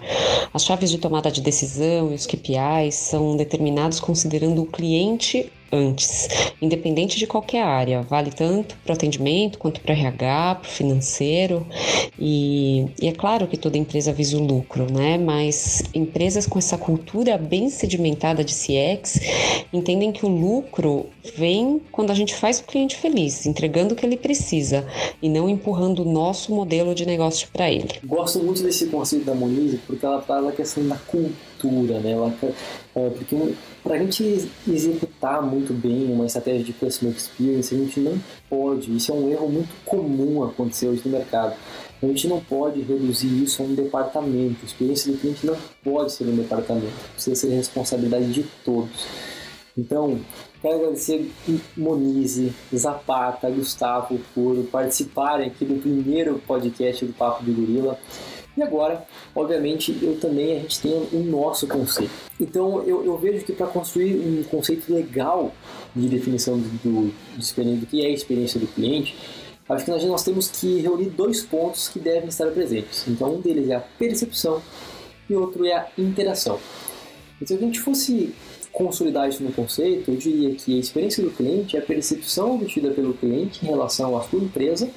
As 0.52 0.64
chaves 0.64 0.90
de 0.90 0.98
tomada 0.98 1.30
de 1.30 1.40
decisão 1.40 2.10
e 2.10 2.14
os 2.16 2.26
KPIs 2.26 2.96
são 2.96 3.36
determinados 3.36 4.00
considerando 4.00 4.62
o 4.62 4.66
cliente 4.66 5.52
antes, 5.74 6.28
independente 6.62 7.18
de 7.18 7.26
qualquer 7.26 7.62
área. 7.62 8.02
Vale 8.02 8.30
tanto 8.30 8.76
para 8.84 8.94
atendimento 8.94 9.58
quanto 9.58 9.80
para 9.80 9.94
RH, 9.94 10.54
para 10.56 10.70
financeiro. 10.70 11.66
E, 12.18 12.86
e, 13.00 13.08
é 13.08 13.12
claro 13.12 13.46
que 13.46 13.56
toda 13.56 13.76
empresa 13.76 14.12
visa 14.12 14.36
o 14.36 14.44
lucro, 14.44 14.86
né? 14.90 15.18
Mas 15.18 15.82
empresas 15.92 16.46
com 16.46 16.58
essa 16.58 16.78
cultura 16.78 17.36
bem 17.36 17.68
sedimentada 17.68 18.44
de 18.44 18.54
CX 18.54 19.20
entendem 19.72 20.12
que 20.12 20.24
o 20.24 20.28
lucro 20.28 21.06
vem 21.36 21.80
quando 21.90 22.10
a 22.10 22.14
gente 22.14 22.34
faz 22.34 22.60
o 22.60 22.64
cliente 22.64 22.96
feliz, 22.96 23.46
entregando 23.46 23.94
o 23.94 23.96
que 23.96 24.06
ele 24.06 24.16
precisa 24.16 24.86
e 25.20 25.28
não 25.28 25.48
empurrando 25.48 26.02
o 26.02 26.04
nosso 26.04 26.54
modelo 26.54 26.94
de 26.94 27.04
negócio 27.04 27.48
para 27.52 27.70
ele. 27.70 27.94
Gosto 28.04 28.38
muito 28.38 28.62
desse 28.62 28.86
conceito 28.86 29.24
da 29.24 29.34
Monize 29.34 29.80
porque 29.86 30.06
ela 30.06 30.22
fala 30.22 30.50
a 30.50 30.52
questão 30.52 30.86
da 30.86 30.96
cultura, 30.96 31.34
né? 31.68 32.12
Ela, 32.12 32.34
é, 32.94 33.10
porque 33.10 33.54
para 33.82 33.94
a 33.94 33.98
gente 33.98 34.48
executar 34.66 35.42
muito 35.42 35.72
bem 35.72 36.12
uma 36.12 36.26
estratégia 36.26 36.64
de 36.64 36.72
customer 36.72 37.14
experience, 37.14 37.74
a 37.74 37.78
gente 37.78 38.00
não 38.00 38.18
pode, 38.48 38.94
isso 38.94 39.12
é 39.12 39.14
um 39.14 39.30
erro 39.30 39.48
muito 39.48 39.70
comum 39.84 40.44
acontecer 40.44 40.88
hoje 40.88 41.02
no 41.04 41.12
mercado. 41.12 41.54
A 42.02 42.06
gente 42.06 42.28
não 42.28 42.40
pode 42.40 42.82
reduzir 42.82 43.42
isso 43.42 43.62
a 43.62 43.66
um 43.66 43.74
departamento. 43.74 44.58
A 44.62 44.66
experiência 44.66 45.10
do 45.10 45.18
cliente 45.18 45.46
não 45.46 45.56
pode 45.82 46.12
ser 46.12 46.24
um 46.24 46.36
departamento, 46.36 46.92
precisa 47.14 47.36
ser 47.36 47.54
responsabilidade 47.54 48.32
de 48.32 48.42
todos. 48.64 49.06
Então, 49.76 50.20
quero 50.62 50.76
agradecer 50.76 51.30
Monize, 51.76 52.52
Zapata, 52.74 53.50
Gustavo 53.50 54.20
por 54.34 54.56
participarem 54.66 55.48
aqui 55.48 55.64
do 55.64 55.80
primeiro 55.80 56.40
podcast 56.46 57.04
do 57.04 57.12
Papo 57.12 57.44
de 57.44 57.50
Gorila. 57.50 57.98
E 58.56 58.62
agora, 58.62 59.04
obviamente, 59.34 59.96
eu 60.00 60.18
também 60.20 60.56
a 60.56 60.60
gente 60.60 60.80
tem 60.80 61.08
o 61.12 61.24
nosso 61.24 61.66
conceito. 61.66 62.12
Então 62.40 62.82
eu, 62.84 63.04
eu 63.04 63.16
vejo 63.18 63.44
que 63.44 63.52
para 63.52 63.66
construir 63.66 64.14
um 64.14 64.42
conceito 64.44 64.92
legal 64.92 65.52
de 65.94 66.08
definição 66.08 66.58
do, 66.58 66.68
do, 66.82 67.12
do, 67.36 67.86
que 67.86 68.04
é 68.04 68.06
a 68.06 68.10
experiência 68.10 68.60
do 68.60 68.66
cliente, 68.68 69.16
acho 69.68 69.84
que 69.84 69.90
nós, 69.90 70.04
nós 70.04 70.22
temos 70.22 70.48
que 70.48 70.80
reunir 70.80 71.10
dois 71.10 71.42
pontos 71.42 71.88
que 71.88 71.98
devem 71.98 72.28
estar 72.28 72.46
presentes. 72.50 73.06
Então 73.08 73.34
um 73.34 73.40
deles 73.40 73.68
é 73.68 73.74
a 73.74 73.80
percepção 73.80 74.62
e 75.28 75.34
outro 75.34 75.64
é 75.64 75.72
a 75.72 75.88
interação. 75.98 76.58
E 77.40 77.46
se 77.46 77.54
a 77.54 77.58
gente 77.58 77.80
fosse 77.80 78.32
consolidar 78.70 79.28
isso 79.28 79.42
no 79.42 79.52
conceito, 79.52 80.10
eu 80.10 80.16
diria 80.16 80.54
que 80.54 80.76
a 80.76 80.80
experiência 80.80 81.22
do 81.22 81.30
cliente 81.30 81.76
é 81.76 81.80
a 81.80 81.82
percepção 81.82 82.56
obtida 82.56 82.90
pelo 82.90 83.14
cliente 83.14 83.64
em 83.64 83.68
relação 83.68 84.16
à 84.16 84.22
sua 84.22 84.40
empresa 84.40 84.90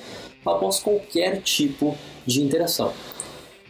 após 0.46 0.80
qualquer 0.80 1.42
tipo 1.42 1.96
de 2.26 2.42
interação. 2.42 2.94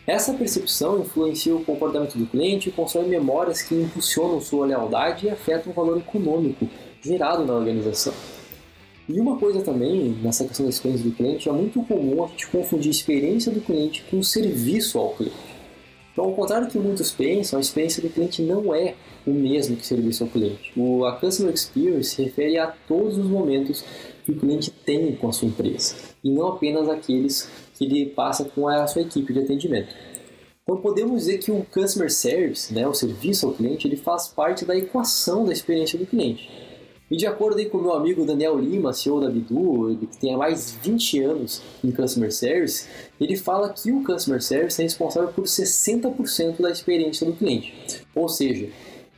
Essa 0.07 0.33
percepção 0.33 1.01
influencia 1.01 1.53
o 1.53 1.65
comportamento 1.65 2.17
do 2.17 2.25
cliente 2.25 2.69
e 2.69 2.71
constrói 2.71 3.05
memórias 3.07 3.61
que 3.61 3.75
impulsionam 3.75 4.39
sua 4.39 4.65
lealdade 4.65 5.25
e 5.25 5.29
afetam 5.29 5.73
o 5.73 5.75
valor 5.75 5.97
econômico 5.97 6.65
gerado 7.01 7.43
na 7.43 7.53
organização. 7.53 8.13
E 9.09 9.19
uma 9.19 9.37
coisa 9.37 9.61
também, 9.61 10.17
nessa 10.23 10.45
questão 10.45 10.65
da 10.65 10.69
experiência 10.69 11.09
do 11.09 11.13
cliente, 11.13 11.49
é 11.49 11.51
muito 11.51 11.83
comum 11.83 12.23
a 12.23 12.27
gente 12.27 12.47
confundir 12.47 12.87
a 12.87 12.91
experiência 12.91 13.51
do 13.51 13.59
cliente 13.59 14.05
com 14.09 14.19
o 14.19 14.23
serviço 14.23 14.97
ao 14.97 15.09
cliente. 15.09 15.35
Então, 16.13 16.23
ao 16.23 16.33
contrário 16.33 16.67
do 16.67 16.71
que 16.71 16.79
muitos 16.79 17.11
pensam, 17.11 17.57
a 17.57 17.61
experiência 17.61 18.01
do 18.01 18.09
cliente 18.09 18.41
não 18.41 18.73
é 18.73 18.95
o 19.25 19.31
mesmo 19.31 19.75
que 19.75 19.85
serviço 19.85 20.23
ao 20.23 20.29
cliente. 20.29 20.71
O, 20.75 21.05
a 21.05 21.17
Customer 21.17 21.53
Experience 21.53 22.15
se 22.15 22.23
refere 22.23 22.57
a 22.57 22.67
todos 22.87 23.17
os 23.17 23.25
momentos 23.25 23.83
que 24.25 24.31
o 24.31 24.35
cliente 24.35 24.71
tem 24.71 25.15
com 25.17 25.27
a 25.27 25.33
sua 25.33 25.49
empresa, 25.49 25.95
e 26.23 26.31
não 26.31 26.47
apenas 26.47 26.89
aqueles 26.89 27.49
que 27.77 27.85
ele 27.85 28.07
passa 28.07 28.45
com 28.45 28.67
a 28.67 28.87
sua 28.87 29.03
equipe 29.03 29.31
de 29.31 29.39
atendimento. 29.39 29.93
Então 30.63 30.81
podemos 30.81 31.21
dizer 31.21 31.37
que 31.37 31.51
o 31.51 31.65
Customer 31.71 32.11
Service, 32.11 32.73
né, 32.73 32.85
o 32.87 32.93
serviço 32.93 33.47
ao 33.47 33.53
cliente, 33.53 33.87
ele 33.87 33.95
faz 33.95 34.27
parte 34.27 34.65
da 34.65 34.75
equação 34.75 35.45
da 35.45 35.53
experiência 35.53 35.97
do 35.97 36.05
cliente. 36.05 36.49
E 37.09 37.15
de 37.15 37.25
acordo 37.25 37.63
com 37.69 37.77
o 37.77 37.81
meu 37.81 37.93
amigo 37.93 38.25
Daniel 38.25 38.59
Lima, 38.59 38.91
CEO 38.91 39.21
da 39.21 39.29
Bidu, 39.29 39.91
ele 39.91 40.07
que 40.07 40.17
tem 40.17 40.35
mais 40.35 40.73
de 40.73 40.89
20 40.89 41.23
anos 41.23 41.61
em 41.81 41.89
Customer 41.89 42.33
Service, 42.33 42.85
ele 43.19 43.37
fala 43.37 43.69
que 43.69 43.93
o 43.93 44.03
Customer 44.03 44.41
Service 44.41 44.81
é 44.81 44.83
responsável 44.83 45.29
por 45.29 45.45
60% 45.45 46.61
da 46.61 46.69
experiência 46.69 47.25
do 47.25 47.31
cliente. 47.31 47.73
Ou 48.13 48.27
seja, 48.27 48.67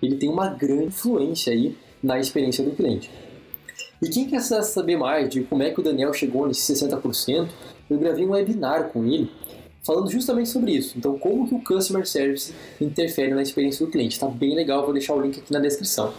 ele 0.03 0.17
tem 0.17 0.29
uma 0.29 0.49
grande 0.49 0.85
influência 0.85 1.51
aí 1.51 1.75
na 2.01 2.19
experiência 2.19 2.63
do 2.63 2.71
cliente. 2.71 3.09
E 4.01 4.09
quem 4.09 4.27
quer 4.27 4.41
saber 4.41 4.97
mais 4.97 5.29
de 5.29 5.43
como 5.43 5.63
é 5.63 5.71
que 5.71 5.79
o 5.79 5.83
Daniel 5.83 6.13
chegou 6.13 6.47
nesse 6.47 6.73
60%, 6.73 7.49
eu 7.89 7.97
gravei 7.97 8.25
um 8.25 8.31
webinar 8.31 8.89
com 8.89 9.05
ele 9.05 9.29
falando 9.81 10.11
justamente 10.11 10.49
sobre 10.49 10.71
isso. 10.71 10.97
Então, 10.97 11.17
como 11.17 11.47
que 11.47 11.55
o 11.55 11.63
Customer 11.63 12.05
Service 12.07 12.53
interfere 12.79 13.33
na 13.33 13.41
experiência 13.41 13.85
do 13.85 13.91
cliente. 13.91 14.13
Está 14.13 14.27
bem 14.27 14.55
legal, 14.55 14.83
vou 14.83 14.93
deixar 14.93 15.15
o 15.15 15.21
link 15.21 15.39
aqui 15.39 15.51
na 15.51 15.59
descrição. 15.59 16.13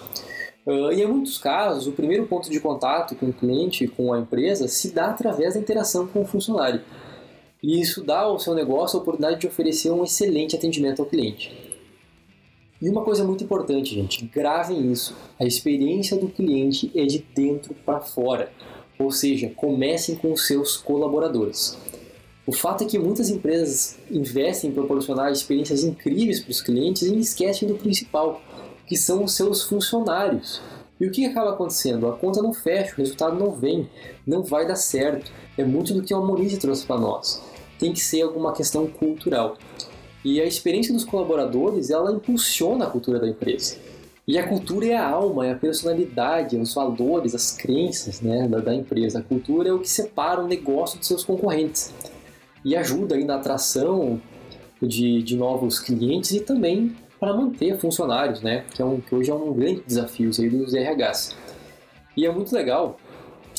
Uh, 0.66 0.92
e 0.92 1.02
em 1.02 1.06
muitos 1.06 1.38
casos, 1.38 1.86
o 1.86 1.92
primeiro 1.92 2.26
ponto 2.26 2.50
de 2.50 2.60
contato 2.60 3.14
com 3.14 3.26
o 3.26 3.32
cliente, 3.32 3.86
com 3.88 4.12
a 4.12 4.18
empresa, 4.18 4.68
se 4.68 4.92
dá 4.92 5.06
através 5.06 5.54
da 5.54 5.60
interação 5.60 6.06
com 6.06 6.22
o 6.22 6.26
funcionário. 6.26 6.82
E 7.62 7.80
isso 7.80 8.02
dá 8.02 8.20
ao 8.20 8.38
seu 8.38 8.54
negócio 8.54 8.98
a 8.98 9.02
oportunidade 9.02 9.40
de 9.40 9.46
oferecer 9.46 9.90
um 9.90 10.04
excelente 10.04 10.56
atendimento 10.56 11.00
ao 11.00 11.06
cliente. 11.06 11.69
E 12.80 12.88
uma 12.88 13.02
coisa 13.02 13.22
muito 13.24 13.44
importante, 13.44 13.94
gente, 13.94 14.24
gravem 14.24 14.90
isso. 14.90 15.14
A 15.38 15.44
experiência 15.44 16.16
do 16.16 16.28
cliente 16.28 16.90
é 16.94 17.04
de 17.04 17.18
dentro 17.34 17.74
para 17.74 18.00
fora. 18.00 18.50
Ou 18.98 19.10
seja, 19.10 19.50
comecem 19.54 20.14
com 20.14 20.32
os 20.32 20.46
seus 20.46 20.78
colaboradores. 20.78 21.76
O 22.46 22.52
fato 22.52 22.82
é 22.82 22.86
que 22.86 22.98
muitas 22.98 23.28
empresas 23.28 23.98
investem 24.10 24.70
em 24.70 24.72
proporcionar 24.72 25.30
experiências 25.30 25.84
incríveis 25.84 26.40
para 26.40 26.50
os 26.50 26.62
clientes 26.62 27.02
e 27.02 27.18
esquecem 27.18 27.68
do 27.68 27.74
principal, 27.74 28.40
que 28.86 28.96
são 28.96 29.24
os 29.24 29.34
seus 29.34 29.62
funcionários. 29.62 30.60
E 30.98 31.06
o 31.06 31.10
que 31.10 31.26
acaba 31.26 31.50
acontecendo? 31.50 32.08
A 32.08 32.16
conta 32.16 32.42
não 32.42 32.52
fecha, 32.52 32.94
o 32.94 32.96
resultado 32.96 33.38
não 33.38 33.52
vem, 33.52 33.88
não 34.26 34.42
vai 34.42 34.66
dar 34.66 34.76
certo. 34.76 35.30
É 35.56 35.64
muito 35.64 35.92
do 35.94 36.02
que 36.02 36.14
o 36.14 36.24
Monize 36.24 36.56
trouxe 36.56 36.86
para 36.86 36.98
nós. 36.98 37.42
Tem 37.78 37.92
que 37.92 38.00
ser 38.00 38.22
alguma 38.22 38.52
questão 38.52 38.86
cultural. 38.86 39.56
E 40.24 40.40
a 40.40 40.44
experiência 40.44 40.92
dos 40.92 41.04
colaboradores, 41.04 41.90
ela 41.90 42.12
impulsiona 42.12 42.84
a 42.84 42.90
cultura 42.90 43.18
da 43.18 43.28
empresa. 43.28 43.76
E 44.26 44.38
a 44.38 44.46
cultura 44.46 44.86
é 44.86 44.94
a 44.94 45.08
alma, 45.08 45.46
é 45.46 45.52
a 45.52 45.56
personalidade, 45.56 46.56
os 46.56 46.74
valores, 46.74 47.34
as 47.34 47.52
crenças 47.56 48.20
né, 48.20 48.46
da, 48.46 48.58
da 48.58 48.74
empresa. 48.74 49.18
A 49.18 49.22
cultura 49.22 49.68
é 49.68 49.72
o 49.72 49.80
que 49.80 49.88
separa 49.88 50.40
o 50.40 50.46
negócio 50.46 50.98
dos 50.98 51.08
seus 51.08 51.24
concorrentes 51.24 51.92
e 52.64 52.76
ajuda 52.76 53.16
aí 53.16 53.24
na 53.24 53.36
atração 53.36 54.20
de, 54.80 55.22
de 55.22 55.36
novos 55.36 55.78
clientes 55.78 56.30
e 56.32 56.40
também 56.40 56.94
para 57.18 57.34
manter 57.34 57.78
funcionários, 57.78 58.40
né? 58.40 58.64
Que, 58.74 58.80
é 58.80 58.84
um, 58.84 59.00
que 59.00 59.14
hoje 59.14 59.30
é 59.30 59.34
um 59.34 59.52
grande 59.52 59.82
desafio 59.86 60.30
aí 60.38 60.48
dos 60.48 60.72
RHs. 60.74 61.36
E 62.16 62.24
é 62.24 62.32
muito 62.32 62.54
legal 62.54 62.96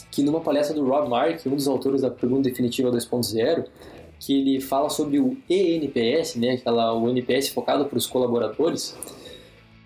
que 0.10 0.24
numa 0.24 0.42
palestra 0.42 0.76
do 0.76 0.86
Rob 0.86 1.10
Mark, 1.10 1.46
um 1.46 1.56
dos 1.56 1.68
autores 1.68 2.02
da 2.02 2.10
Pergunta 2.10 2.44
Definitiva 2.50 2.92
2.0, 2.92 3.66
que 4.22 4.40
ele 4.40 4.62
fala 4.62 4.88
sobre 4.88 5.20
o 5.20 5.36
ENPS, 5.50 6.36
né, 6.36 6.52
aquela, 6.52 6.94
o 6.94 7.10
NPS 7.10 7.50
focado 7.50 7.86
para 7.86 7.98
os 7.98 8.06
colaboradores, 8.06 8.96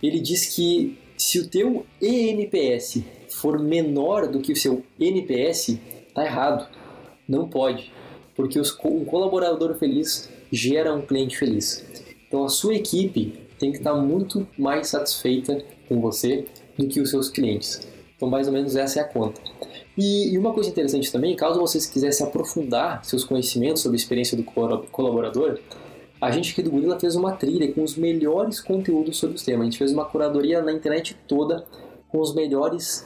ele 0.03 0.19
diz 0.19 0.53
que 0.53 0.99
se 1.17 1.39
o 1.39 1.47
teu 1.47 1.85
ENPS 2.01 3.01
for 3.29 3.57
menor 3.57 4.27
do 4.27 4.41
que 4.41 4.51
o 4.51 4.55
seu 4.55 4.83
NPS, 4.99 5.79
tá 6.13 6.25
errado. 6.25 6.67
Não 7.25 7.47
pode, 7.47 7.93
porque 8.35 8.59
os, 8.59 8.77
um 8.83 9.05
colaborador 9.05 9.75
feliz 9.75 10.29
gera 10.51 10.93
um 10.93 11.01
cliente 11.01 11.37
feliz. 11.37 11.85
Então 12.27 12.43
a 12.43 12.49
sua 12.49 12.75
equipe 12.75 13.39
tem 13.57 13.71
que 13.71 13.77
estar 13.77 13.93
muito 13.93 14.45
mais 14.57 14.89
satisfeita 14.89 15.63
com 15.87 16.01
você 16.01 16.45
do 16.77 16.87
que 16.87 16.99
os 16.99 17.09
seus 17.09 17.29
clientes. 17.29 17.87
Então, 18.15 18.29
mais 18.29 18.47
ou 18.47 18.53
menos 18.53 18.75
essa 18.75 18.99
é 18.99 19.01
a 19.01 19.07
conta. 19.07 19.41
E, 19.97 20.33
e 20.33 20.37
uma 20.37 20.53
coisa 20.53 20.69
interessante 20.69 21.11
também, 21.11 21.35
caso 21.35 21.59
vocês 21.59 21.85
quisessem 21.85 22.27
aprofundar 22.27 23.03
seus 23.05 23.23
conhecimentos 23.23 23.81
sobre 23.81 23.95
a 23.95 23.99
experiência 23.99 24.35
do 24.35 24.43
colaborador, 24.43 25.59
a 26.19 26.31
gente 26.31 26.51
aqui 26.51 26.61
do 26.61 26.71
Gorilla 26.71 26.99
fez 26.99 27.15
uma 27.15 27.33
trilha 27.33 27.71
com 27.73 27.83
os 27.83 27.95
melhores 27.95 28.59
conteúdos 28.59 29.17
sobre 29.17 29.37
o 29.37 29.43
tema. 29.43 29.61
A 29.61 29.65
gente 29.65 29.77
fez 29.77 29.91
uma 29.91 30.05
curadoria 30.05 30.61
na 30.61 30.71
internet 30.71 31.15
toda 31.27 31.65
com 32.09 32.19
os 32.19 32.33
melhores 32.33 33.05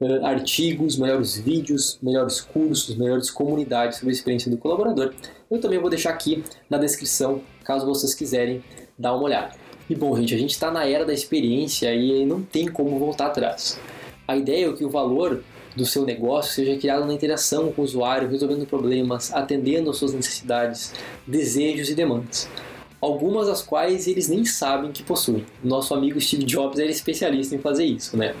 uh, 0.00 0.24
artigos, 0.24 0.98
melhores 0.98 1.36
vídeos, 1.36 1.98
melhores 2.02 2.40
cursos, 2.40 2.94
melhores 2.96 3.30
comunidades 3.30 3.98
sobre 3.98 4.12
a 4.12 4.16
experiência 4.16 4.50
do 4.50 4.58
colaborador. 4.58 5.14
Eu 5.50 5.60
também 5.60 5.78
vou 5.78 5.90
deixar 5.90 6.10
aqui 6.10 6.44
na 6.68 6.78
descrição, 6.78 7.40
caso 7.64 7.86
vocês 7.86 8.14
quiserem 8.14 8.62
dar 8.98 9.14
uma 9.14 9.24
olhada. 9.24 9.54
E 9.88 9.94
bom, 9.94 10.14
gente, 10.16 10.34
a 10.34 10.38
gente 10.38 10.52
está 10.52 10.70
na 10.70 10.86
era 10.86 11.04
da 11.04 11.12
experiência 11.12 11.92
e 11.94 12.24
não 12.24 12.42
tem 12.42 12.68
como 12.68 12.98
voltar 12.98 13.26
atrás. 13.26 13.80
A 14.28 14.36
ideia 14.36 14.68
é 14.68 14.72
que 14.72 14.84
o 14.84 14.90
valor 14.90 15.42
do 15.76 15.86
seu 15.86 16.04
negócio 16.04 16.52
seja 16.52 16.76
criado 16.76 17.06
na 17.06 17.14
interação 17.14 17.72
com 17.72 17.82
o 17.82 17.84
usuário, 17.84 18.28
resolvendo 18.28 18.66
problemas, 18.66 19.32
atendendo 19.32 19.90
às 19.90 19.96
suas 19.96 20.12
necessidades, 20.12 20.92
desejos 21.26 21.88
e 21.88 21.94
demandas. 21.94 22.48
Algumas 23.00 23.46
das 23.46 23.62
quais 23.62 24.06
eles 24.06 24.28
nem 24.28 24.44
sabem 24.44 24.92
que 24.92 25.02
possuem. 25.02 25.46
Nosso 25.64 25.94
amigo 25.94 26.20
Steve 26.20 26.44
Jobs 26.44 26.78
era 26.78 26.90
especialista 26.90 27.54
em 27.54 27.58
fazer 27.58 27.84
isso, 27.84 28.16
né? 28.16 28.34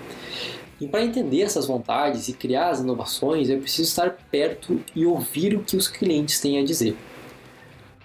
E 0.80 0.86
para 0.86 1.04
entender 1.04 1.42
essas 1.42 1.66
vontades 1.66 2.28
e 2.28 2.32
criar 2.32 2.70
as 2.70 2.80
inovações, 2.80 3.48
é 3.48 3.56
preciso 3.56 3.88
estar 3.88 4.10
perto 4.30 4.80
e 4.94 5.06
ouvir 5.06 5.54
o 5.54 5.60
que 5.60 5.76
os 5.76 5.88
clientes 5.88 6.40
têm 6.40 6.58
a 6.58 6.64
dizer 6.64 6.96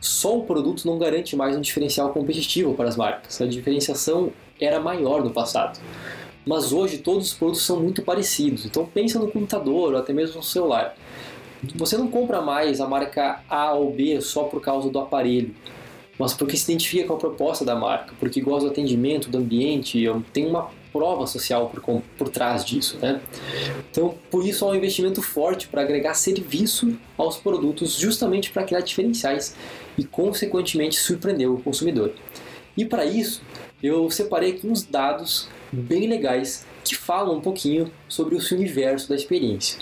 só 0.06 0.38
o 0.38 0.44
produto 0.44 0.86
não 0.86 1.00
garante 1.00 1.36
mais 1.36 1.58
um 1.58 1.62
diferencial 1.62 2.12
competitivo 2.14 2.76
para 2.76 2.88
as 2.88 2.96
marcas. 2.96 3.42
A 3.42 3.48
diferenciação 3.48 4.32
era 4.62 4.80
maior 4.80 5.24
no 5.24 5.32
passado. 5.32 5.80
Mas 6.46 6.72
hoje 6.72 7.00
todos 7.00 7.28
os 7.28 7.34
produtos 7.34 7.64
são 7.64 7.80
muito 7.80 8.02
parecidos. 8.02 8.66
Então 8.66 8.86
pensa 8.86 9.20
no 9.20 9.32
computador 9.32 9.94
ou 9.94 10.00
até 10.00 10.14
mesmo 10.14 10.38
no 10.38 10.44
celular. 10.44 10.96
Você 11.76 11.98
não 11.98 12.08
compra 12.08 12.42
mais 12.42 12.80
a 12.80 12.88
marca 12.88 13.42
A 13.50 13.74
ou 13.74 13.92
B 13.92 14.22
só 14.22 14.44
por 14.44 14.62
causa 14.62 14.90
do 14.90 15.00
aparelho, 15.00 15.56
mas 16.20 16.34
porque 16.34 16.56
se 16.56 16.72
identifica 16.72 17.08
com 17.08 17.14
a 17.14 17.18
proposta 17.18 17.66
da 17.66 17.76
marca, 17.76 18.14
porque 18.20 18.40
gosta 18.40 18.68
do 18.68 18.72
atendimento, 18.72 19.30
do 19.30 19.38
ambiente, 19.38 20.06
tem 20.32 20.46
uma 20.46 20.70
prova 20.94 21.28
social 21.28 21.70
por, 21.70 22.02
por 22.18 22.30
trás 22.30 22.64
disso. 22.64 22.98
Né? 23.02 23.20
Então, 23.92 24.16
por 24.32 24.46
isso 24.46 24.64
há 24.64 24.70
um 24.70 24.76
investimento 24.76 25.22
forte 25.22 25.68
para 25.68 25.82
agregar 25.82 26.14
serviço 26.14 26.96
aos 27.18 27.38
produtos, 27.38 27.98
justamente 27.98 28.50
para 28.52 28.64
criar 28.64 28.82
diferenciais 28.82 29.56
e, 29.98 30.06
consequentemente, 30.06 30.98
surpreender 30.98 31.52
o 31.52 31.58
consumidor. 31.58 32.14
E 32.78 32.86
para 32.86 33.06
isso, 33.06 33.42
eu 33.84 34.10
separei 34.10 34.52
aqui 34.52 34.68
uns 34.68 34.84
dados 34.84 35.50
bem 35.72 36.08
legais 36.08 36.66
que 36.84 36.96
falam 36.96 37.38
um 37.38 37.42
pouquinho 37.42 37.92
sobre 38.08 38.36
esse 38.36 38.54
universo 38.54 39.10
da 39.10 39.16
experiência. 39.16 39.80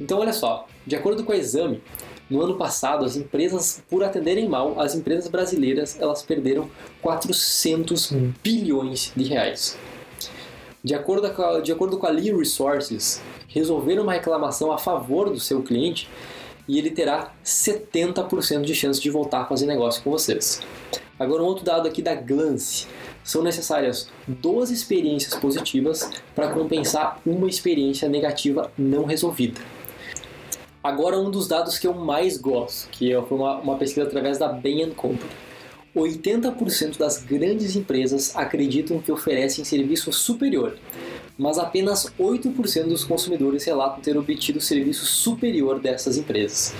Então, 0.00 0.18
olha 0.18 0.32
só, 0.32 0.66
de 0.86 0.96
acordo 0.96 1.24
com 1.24 1.32
o 1.32 1.34
exame, 1.34 1.82
no 2.28 2.40
ano 2.40 2.56
passado, 2.56 3.04
as 3.04 3.14
empresas, 3.14 3.82
por 3.90 4.02
atenderem 4.02 4.48
mal, 4.48 4.80
as 4.80 4.94
empresas 4.94 5.28
brasileiras 5.28 6.00
elas 6.00 6.22
perderam 6.22 6.70
400 7.02 8.10
bilhões 8.42 9.12
de 9.14 9.24
reais. 9.24 9.76
De 10.82 10.94
acordo 10.94 11.30
com 11.32 11.42
a, 11.42 11.60
de 11.60 11.70
acordo 11.70 11.98
com 11.98 12.06
a 12.06 12.10
Lee 12.10 12.34
Resources, 12.34 13.20
resolver 13.46 14.00
uma 14.00 14.14
reclamação 14.14 14.72
a 14.72 14.78
favor 14.78 15.30
do 15.30 15.38
seu 15.38 15.62
cliente 15.62 16.08
e 16.66 16.78
ele 16.78 16.90
terá 16.90 17.32
70% 17.44 18.62
de 18.62 18.74
chance 18.74 19.00
de 19.00 19.10
voltar 19.10 19.42
a 19.42 19.44
fazer 19.44 19.66
negócio 19.66 20.02
com 20.02 20.10
vocês. 20.10 20.60
Agora 21.22 21.40
um 21.40 21.46
outro 21.46 21.64
dado 21.64 21.86
aqui 21.86 22.02
da 22.02 22.16
Glance. 22.16 22.88
São 23.22 23.44
necessárias 23.44 24.08
12 24.26 24.74
experiências 24.74 25.32
positivas 25.36 26.10
para 26.34 26.48
compensar 26.48 27.20
uma 27.24 27.48
experiência 27.48 28.08
negativa 28.08 28.72
não 28.76 29.04
resolvida. 29.04 29.60
Agora 30.82 31.16
um 31.16 31.30
dos 31.30 31.46
dados 31.46 31.78
que 31.78 31.86
eu 31.86 31.94
mais 31.94 32.36
gosto, 32.36 32.88
que 32.90 33.12
foi 33.28 33.38
uma, 33.38 33.60
uma 33.60 33.76
pesquisa 33.76 34.04
através 34.04 34.36
da 34.36 34.48
Bain 34.48 34.90
Company. 34.90 35.30
80% 35.94 36.98
das 36.98 37.22
grandes 37.22 37.76
empresas 37.76 38.34
acreditam 38.34 38.98
que 38.98 39.12
oferecem 39.12 39.64
serviço 39.64 40.12
superior, 40.12 40.76
mas 41.42 41.58
apenas 41.58 42.06
8% 42.18 42.84
dos 42.84 43.02
consumidores 43.02 43.64
relatam 43.64 44.00
ter 44.00 44.16
obtido 44.16 44.60
serviço 44.60 45.04
superior 45.04 45.80
dessas 45.80 46.16
empresas. 46.16 46.72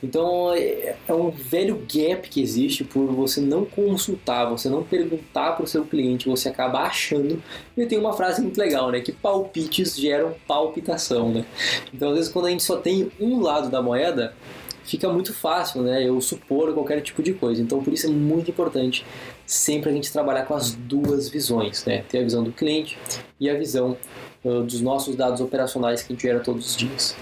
Então 0.00 0.54
é, 0.54 0.94
é 1.08 1.12
um 1.12 1.30
velho 1.30 1.84
gap 1.92 2.28
que 2.28 2.40
existe 2.40 2.84
por 2.84 3.06
você 3.06 3.40
não 3.40 3.64
consultar, 3.64 4.44
você 4.46 4.68
não 4.68 4.84
perguntar 4.84 5.56
para 5.56 5.64
o 5.64 5.66
seu 5.66 5.84
cliente, 5.84 6.28
você 6.28 6.48
acaba 6.48 6.82
achando. 6.82 7.42
E 7.76 7.84
tem 7.86 7.98
uma 7.98 8.12
frase 8.12 8.40
muito 8.40 8.56
legal, 8.56 8.92
né? 8.92 9.00
Que 9.00 9.10
palpites 9.10 9.96
geram 9.96 10.32
palpitação, 10.46 11.32
né? 11.32 11.44
Então 11.92 12.10
às 12.10 12.14
vezes 12.14 12.30
quando 12.30 12.46
a 12.46 12.50
gente 12.50 12.62
só 12.62 12.76
tem 12.76 13.10
um 13.20 13.40
lado 13.40 13.68
da 13.68 13.82
moeda, 13.82 14.32
fica 14.84 15.08
muito 15.08 15.34
fácil, 15.34 15.82
né? 15.82 16.06
Eu 16.06 16.20
supor 16.20 16.72
qualquer 16.72 17.00
tipo 17.00 17.22
de 17.22 17.32
coisa. 17.32 17.60
Então, 17.60 17.82
por 17.82 17.92
isso 17.92 18.06
é 18.06 18.10
muito 18.10 18.50
importante 18.50 19.04
sempre 19.46 19.90
a 19.90 19.92
gente 19.92 20.12
trabalhar 20.12 20.44
com 20.44 20.54
as 20.54 20.72
duas 20.72 21.28
visões, 21.28 21.84
né? 21.84 22.04
Ter 22.08 22.18
a 22.18 22.22
visão 22.22 22.42
do 22.42 22.52
cliente 22.52 22.98
e 23.38 23.48
a 23.48 23.54
visão 23.54 23.96
uh, 24.44 24.62
dos 24.62 24.80
nossos 24.80 25.16
dados 25.16 25.40
operacionais 25.40 26.02
que 26.02 26.12
a 26.12 26.16
gente 26.16 26.22
gera 26.22 26.40
todos 26.40 26.66
os 26.66 26.76
dias. 26.76 27.16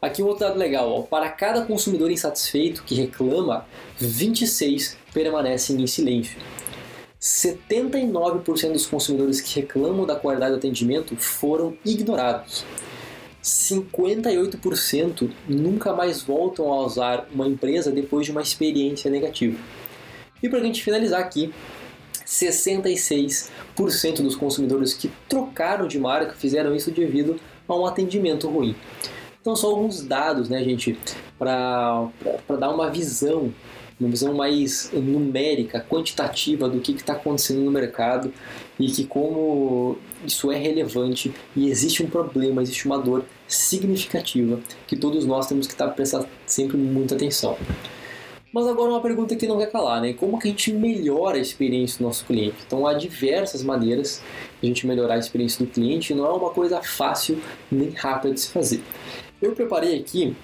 Aqui 0.00 0.22
um 0.22 0.26
outro 0.26 0.46
dado 0.46 0.58
legal, 0.58 0.90
ó. 0.90 1.02
para 1.02 1.28
cada 1.28 1.62
consumidor 1.62 2.10
insatisfeito 2.10 2.84
que 2.84 2.94
reclama, 2.94 3.66
26 3.98 4.96
permanecem 5.12 5.80
em 5.82 5.86
silêncio. 5.86 6.38
79% 7.20 8.72
dos 8.72 8.86
consumidores 8.86 9.40
que 9.40 9.60
reclamam 9.60 10.06
da 10.06 10.14
qualidade 10.14 10.52
do 10.52 10.58
atendimento 10.58 11.16
foram 11.16 11.76
ignorados. 11.84 12.64
58% 13.42 15.30
nunca 15.48 15.92
mais 15.92 16.22
voltam 16.22 16.72
a 16.72 16.84
usar 16.84 17.26
uma 17.32 17.48
empresa 17.48 17.90
depois 17.90 18.24
de 18.24 18.30
uma 18.30 18.42
experiência 18.42 19.10
negativa. 19.10 19.58
E 20.42 20.48
para 20.48 20.58
a 20.58 20.62
gente 20.62 20.82
finalizar 20.82 21.20
aqui, 21.20 21.52
66% 22.26 24.22
dos 24.22 24.36
consumidores 24.36 24.92
que 24.92 25.10
trocaram 25.28 25.88
de 25.88 25.98
marca 25.98 26.34
fizeram 26.34 26.74
isso 26.74 26.90
devido 26.90 27.40
a 27.66 27.74
um 27.74 27.86
atendimento 27.86 28.48
ruim. 28.48 28.76
Então, 29.40 29.56
só 29.56 29.70
alguns 29.70 30.02
dados, 30.02 30.48
né, 30.48 30.62
gente, 30.62 30.98
para 31.38 32.08
dar 32.58 32.70
uma 32.70 32.90
visão, 32.90 33.52
uma 33.98 34.10
visão 34.10 34.34
mais 34.34 34.90
numérica, 34.92 35.80
quantitativa 35.88 36.68
do 36.68 36.80
que 36.80 36.92
está 36.92 37.14
acontecendo 37.14 37.60
no 37.60 37.70
mercado 37.70 38.32
e 38.78 38.90
que 38.90 39.04
como 39.04 39.96
isso 40.26 40.52
é 40.52 40.56
relevante 40.56 41.32
e 41.56 41.70
existe 41.70 42.02
um 42.02 42.10
problema, 42.10 42.60
existe 42.62 42.84
uma 42.86 42.98
dor 42.98 43.24
significativa 43.46 44.60
que 44.86 44.96
todos 44.96 45.24
nós 45.24 45.46
temos 45.46 45.66
que 45.66 45.72
estar 45.72 45.88
tá 45.88 45.92
prestando 45.92 46.28
sempre 46.46 46.76
muita 46.76 47.14
atenção. 47.14 47.56
Mas 48.58 48.66
agora 48.66 48.90
uma 48.90 49.00
pergunta 49.00 49.36
que 49.36 49.46
não 49.46 49.56
quer 49.56 49.70
calar, 49.70 50.02
né? 50.02 50.12
Como 50.14 50.36
que 50.36 50.48
a 50.48 50.50
gente 50.50 50.72
melhora 50.72 51.36
a 51.36 51.40
experiência 51.40 51.98
do 51.98 52.06
nosso 52.06 52.24
cliente? 52.24 52.56
Então 52.66 52.88
há 52.88 52.92
diversas 52.92 53.62
maneiras 53.62 54.20
de 54.60 54.66
a 54.66 54.68
gente 54.68 54.84
melhorar 54.84 55.14
a 55.14 55.18
experiência 55.18 55.64
do 55.64 55.70
cliente, 55.70 56.12
não 56.12 56.26
é 56.26 56.32
uma 56.32 56.50
coisa 56.50 56.82
fácil 56.82 57.40
nem 57.70 57.90
rápida 57.90 58.34
de 58.34 58.40
se 58.40 58.48
fazer. 58.48 58.82
Eu 59.40 59.52
preparei 59.52 60.00
aqui 60.00 60.34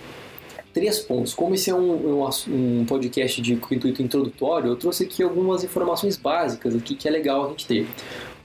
três 0.72 1.00
pontos. 1.00 1.34
Como 1.34 1.56
esse 1.56 1.70
é 1.70 1.74
um, 1.74 2.22
um, 2.22 2.28
um 2.50 2.84
podcast 2.86 3.42
de 3.42 3.54
intuito 3.54 4.00
introdutório, 4.00 4.70
eu 4.70 4.76
trouxe 4.76 5.02
aqui 5.02 5.20
algumas 5.20 5.64
informações 5.64 6.16
básicas 6.16 6.76
aqui 6.76 6.94
que 6.94 7.08
é 7.08 7.10
legal 7.10 7.46
a 7.46 7.48
gente 7.48 7.66
ter. 7.66 7.88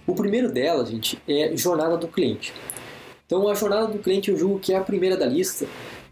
O 0.07 0.15
primeiro 0.15 0.51
delas, 0.51 0.89
gente, 0.89 1.21
é 1.27 1.55
jornada 1.55 1.95
do 1.95 2.07
cliente. 2.07 2.55
Então 3.27 3.47
a 3.47 3.53
jornada 3.53 3.85
do 3.85 3.99
cliente 3.99 4.31
eu 4.31 4.35
julgo 4.35 4.57
que 4.57 4.73
é 4.73 4.77
a 4.77 4.81
primeira 4.81 5.15
da 5.15 5.27
lista, 5.27 5.67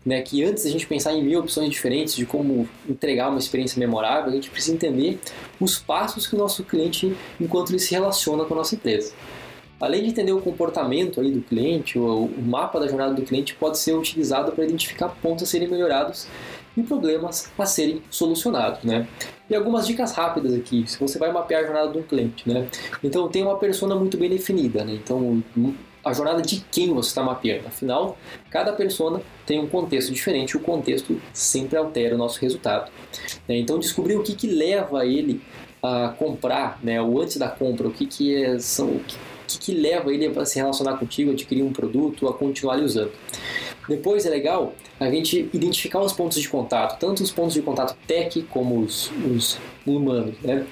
né, 0.07 0.21
que 0.21 0.41
antes 0.41 0.65
a 0.65 0.69
gente 0.69 0.87
pensar 0.87 1.11
em 1.11 1.21
mil 1.21 1.37
opções 1.41 1.69
diferentes 1.69 2.15
de 2.15 2.25
como 2.25 2.65
entregar 2.87 3.27
uma 3.27 3.39
experiência 3.39 3.77
memorável, 3.77 4.29
a 4.29 4.33
gente 4.33 4.49
precisa 4.49 4.73
entender 4.73 5.19
os 5.59 5.77
passos 5.77 6.25
que 6.25 6.33
o 6.33 6.37
nosso 6.37 6.63
cliente, 6.63 7.13
enquanto 7.41 7.71
ele 7.71 7.79
se 7.79 7.91
relaciona 7.91 8.45
com 8.45 8.53
a 8.53 8.57
nossa 8.57 8.75
empresa. 8.75 9.11
Além 9.81 10.03
de 10.03 10.09
entender 10.11 10.31
o 10.31 10.39
comportamento 10.39 11.19
aí 11.19 11.29
do 11.29 11.41
cliente, 11.41 11.99
o, 11.99 12.29
mapa 12.37 12.79
da 12.79 12.87
jornada 12.87 13.15
do 13.15 13.21
cliente 13.23 13.53
pode 13.55 13.77
ser 13.79 13.95
utilizado 13.95 14.53
para 14.53 14.63
identificar 14.63 15.09
pontos 15.09 15.43
a 15.43 15.45
serem 15.45 15.67
melhorados 15.67 16.25
e 16.77 16.81
problemas 16.83 17.51
a 17.57 17.65
serem 17.65 18.01
solucionados, 18.09 18.83
né? 18.83 19.05
E 19.49 19.55
algumas 19.55 19.85
dicas 19.85 20.13
rápidas 20.13 20.53
aqui, 20.53 20.85
se 20.87 20.97
você 20.97 21.19
vai 21.19 21.33
mapear 21.33 21.63
a 21.63 21.65
jornada 21.65 21.91
de 21.91 21.97
um 21.97 22.03
cliente, 22.03 22.47
né? 22.47 22.65
Então 23.03 23.27
tem 23.27 23.43
uma 23.43 23.57
persona 23.57 23.93
muito 23.93 24.17
bem 24.17 24.29
definida, 24.29 24.85
né? 24.85 24.93
Então 24.93 25.43
a 26.07 26.13
jornada 26.13 26.41
de 26.41 26.63
quem 26.71 26.93
você 26.93 27.09
está 27.09 27.23
mapeando. 27.23 27.67
Afinal, 27.67 28.17
cada 28.49 28.73
persona 28.73 29.21
tem 29.45 29.59
um 29.59 29.67
contexto 29.67 30.11
diferente 30.11 30.51
e 30.51 30.57
o 30.57 30.59
contexto 30.59 31.19
sempre 31.33 31.77
altera 31.77 32.15
o 32.15 32.17
nosso 32.17 32.39
resultado. 32.39 32.91
Né? 33.47 33.57
Então, 33.57 33.79
descobrir 33.79 34.15
o 34.15 34.23
que, 34.23 34.35
que 34.35 34.47
leva 34.47 35.05
ele 35.05 35.41
a 35.81 36.09
comprar, 36.17 36.79
né? 36.83 36.99
antes 36.99 37.37
da 37.37 37.49
compra, 37.49 37.87
o 37.87 37.91
que, 37.91 38.05
que 38.05 38.35
é, 38.35 38.59
são, 38.59 38.87
o 38.87 39.01
que, 39.47 39.59
que 39.59 39.73
leva 39.73 40.13
ele 40.13 40.25
a 40.25 40.45
se 40.45 40.57
relacionar 40.57 40.97
contigo, 40.97 41.31
a 41.31 41.33
adquirir 41.33 41.63
um 41.63 41.71
produto, 41.71 42.27
a 42.27 42.33
continuar 42.33 42.79
usando. 42.79 43.11
Depois 43.87 44.25
é 44.25 44.29
legal 44.29 44.73
a 44.99 45.09
gente 45.09 45.49
identificar 45.53 46.01
os 46.01 46.11
pontos 46.11 46.41
de 46.41 46.49
contato, 46.49 46.99
tanto 46.99 47.23
os 47.23 47.31
pontos 47.31 47.53
de 47.53 47.61
contato 47.61 47.95
tech 48.05 48.41
como 48.49 48.81
os, 48.81 49.09
os 49.33 49.57
humanos, 49.85 50.35
né? 50.41 50.65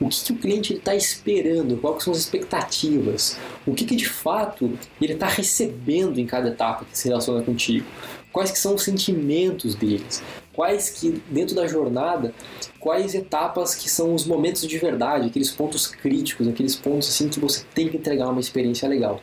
O 0.00 0.08
que, 0.08 0.24
que 0.24 0.32
o 0.32 0.36
cliente 0.36 0.74
está 0.74 0.94
esperando, 0.94 1.76
quais 1.76 2.02
são 2.02 2.12
as 2.12 2.20
expectativas, 2.20 3.36
o 3.66 3.74
que, 3.74 3.84
que 3.84 3.94
de 3.94 4.08
fato 4.08 4.72
ele 5.00 5.12
está 5.12 5.26
recebendo 5.26 6.18
em 6.18 6.26
cada 6.26 6.48
etapa 6.48 6.86
que 6.86 6.96
se 6.96 7.08
relaciona 7.08 7.42
contigo, 7.42 7.86
quais 8.32 8.50
que 8.50 8.58
são 8.58 8.74
os 8.74 8.82
sentimentos 8.82 9.74
deles, 9.74 10.22
quais 10.54 10.88
que 10.88 11.22
dentro 11.28 11.54
da 11.54 11.66
jornada, 11.66 12.32
quais 12.78 13.14
etapas 13.14 13.74
que 13.74 13.90
são 13.90 14.14
os 14.14 14.24
momentos 14.24 14.62
de 14.66 14.78
verdade, 14.78 15.26
aqueles 15.26 15.50
pontos 15.50 15.86
críticos, 15.86 16.48
aqueles 16.48 16.74
pontos 16.74 17.08
assim 17.08 17.28
que 17.28 17.38
você 17.38 17.64
tem 17.74 17.88
que 17.88 17.96
entregar 17.96 18.28
uma 18.28 18.40
experiência 18.40 18.88
legal. 18.88 19.20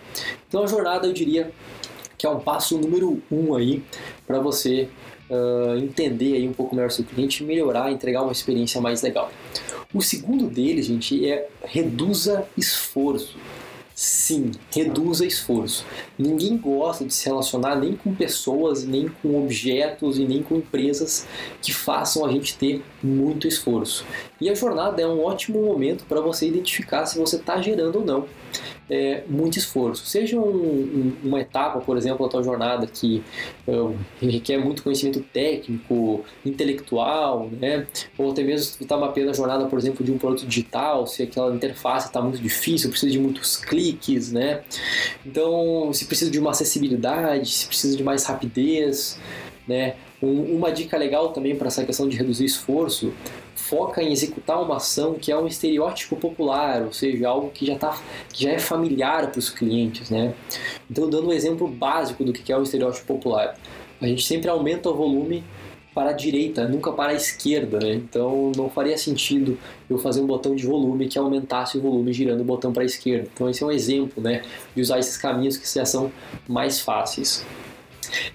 Então 0.47 0.63
a 0.63 0.67
jornada 0.67 1.07
eu 1.07 1.13
diria 1.13 1.51
que 2.17 2.25
é 2.25 2.29
um 2.29 2.39
passo 2.39 2.77
número 2.77 3.21
um 3.31 3.55
aí 3.55 3.83
para 4.25 4.39
você 4.39 4.89
uh, 5.29 5.77
entender 5.77 6.35
aí 6.35 6.47
um 6.47 6.53
pouco 6.53 6.75
melhor 6.75 6.87
o 6.87 6.91
seu 6.91 7.05
cliente, 7.05 7.43
melhorar, 7.43 7.91
entregar 7.91 8.21
uma 8.21 8.31
experiência 8.31 8.81
mais 8.81 9.01
legal. 9.01 9.31
O 9.93 10.01
segundo 10.01 10.47
deles, 10.47 10.85
gente, 10.85 11.27
é 11.27 11.47
reduza 11.63 12.47
esforço. 12.57 13.37
Sim, 13.95 14.51
reduza 14.71 15.25
esforço. 15.25 15.83
Ninguém 16.19 16.55
gosta 16.55 17.03
de 17.03 17.11
se 17.11 17.25
relacionar 17.25 17.75
nem 17.77 17.95
com 17.95 18.13
pessoas, 18.13 18.85
nem 18.85 19.07
com 19.07 19.43
objetos 19.43 20.19
e 20.19 20.23
nem 20.23 20.43
com 20.43 20.57
empresas 20.57 21.25
que 21.63 21.73
façam 21.73 22.23
a 22.23 22.31
gente 22.31 22.55
ter 22.55 22.83
muito 23.01 23.47
esforço. 23.47 24.05
E 24.39 24.51
a 24.51 24.53
jornada 24.53 25.01
é 25.01 25.07
um 25.07 25.23
ótimo 25.23 25.63
momento 25.63 26.05
para 26.05 26.21
você 26.21 26.47
identificar 26.47 27.07
se 27.07 27.17
você 27.17 27.37
está 27.37 27.59
gerando 27.59 27.97
ou 27.97 28.05
não 28.05 28.27
é, 28.89 29.23
muito 29.27 29.57
esforço. 29.57 30.05
Seja 30.05 30.39
um, 30.39 30.41
um, 30.41 31.13
uma 31.23 31.41
etapa, 31.41 31.79
por 31.79 31.97
exemplo, 31.97 32.25
da 32.25 32.31
tua 32.31 32.43
jornada 32.43 32.87
que 32.87 33.23
uh, 33.67 33.95
requer 34.21 34.57
muito 34.57 34.83
conhecimento 34.83 35.19
técnico, 35.21 36.23
intelectual, 36.45 37.49
né? 37.59 37.85
ou 38.17 38.31
até 38.31 38.43
mesmo 38.43 38.65
se 38.65 38.77
tu 38.77 38.83
está 38.83 38.97
mapeando 38.97 39.31
a 39.31 39.33
jornada, 39.33 39.65
por 39.65 39.77
exemplo, 39.77 40.05
de 40.05 40.11
um 40.11 40.17
produto 40.17 40.45
digital, 40.45 41.05
se 41.07 41.23
aquela 41.23 41.53
interface 41.53 42.07
está 42.07 42.21
muito 42.21 42.39
difícil, 42.39 42.89
precisa 42.89 43.11
de 43.11 43.19
muitos 43.19 43.57
cliques, 43.57 44.31
né? 44.31 44.61
Então, 45.25 45.91
se 45.93 46.05
precisa 46.05 46.31
de 46.31 46.39
uma 46.39 46.51
acessibilidade, 46.51 47.49
se 47.49 47.67
precisa 47.67 47.95
de 47.95 48.03
mais 48.03 48.25
rapidez, 48.25 49.19
né? 49.67 49.95
Um, 50.21 50.55
uma 50.55 50.71
dica 50.71 50.97
legal 50.97 51.29
também 51.29 51.55
para 51.55 51.67
essa 51.67 51.85
questão 51.85 52.07
de 52.07 52.17
reduzir 52.17 52.45
esforço 52.45 53.13
foca 53.55 54.01
em 54.01 54.11
executar 54.11 54.61
uma 54.61 54.77
ação 54.77 55.15
que 55.15 55.31
é 55.31 55.37
um 55.37 55.45
estereótipo 55.45 56.15
popular, 56.15 56.83
ou 56.83 56.93
seja, 56.93 57.27
algo 57.27 57.49
que 57.49 57.65
já, 57.65 57.77
tá, 57.77 57.99
que 58.31 58.43
já 58.43 58.51
é 58.51 58.59
familiar 58.59 59.29
para 59.29 59.39
os 59.39 59.49
clientes. 59.49 60.09
Né? 60.09 60.33
Então, 60.89 61.09
dando 61.09 61.27
um 61.27 61.33
exemplo 61.33 61.67
básico 61.67 62.23
do 62.23 62.31
que 62.31 62.51
é 62.51 62.57
o 62.57 62.63
estereótipo 62.63 63.05
popular, 63.05 63.57
a 63.99 64.07
gente 64.07 64.23
sempre 64.23 64.49
aumenta 64.49 64.89
o 64.89 64.95
volume 64.95 65.43
para 65.93 66.11
a 66.11 66.13
direita, 66.13 66.67
nunca 66.67 66.91
para 66.91 67.11
a 67.11 67.15
esquerda, 67.15 67.79
né? 67.79 67.95
Então 67.95 68.51
não 68.55 68.69
faria 68.69 68.95
sentido 68.95 69.57
eu 69.89 69.97
fazer 69.97 70.21
um 70.21 70.27
botão 70.27 70.55
de 70.55 70.63
volume 70.63 71.07
que 71.07 71.17
aumentasse 71.17 71.75
o 71.75 71.81
volume 71.81 72.13
girando 72.13 72.41
o 72.41 72.43
botão 72.43 72.71
para 72.71 72.83
a 72.83 72.85
esquerda. 72.85 73.27
Então 73.33 73.49
esse 73.49 73.63
é 73.63 73.65
um 73.65 73.71
exemplo, 73.71 74.21
né, 74.21 74.43
de 74.75 74.81
usar 74.83 74.99
esses 74.99 75.17
caminhos 75.17 75.57
que 75.57 75.67
já 75.67 75.85
são 75.85 76.11
mais 76.47 76.79
fáceis. 76.79 77.43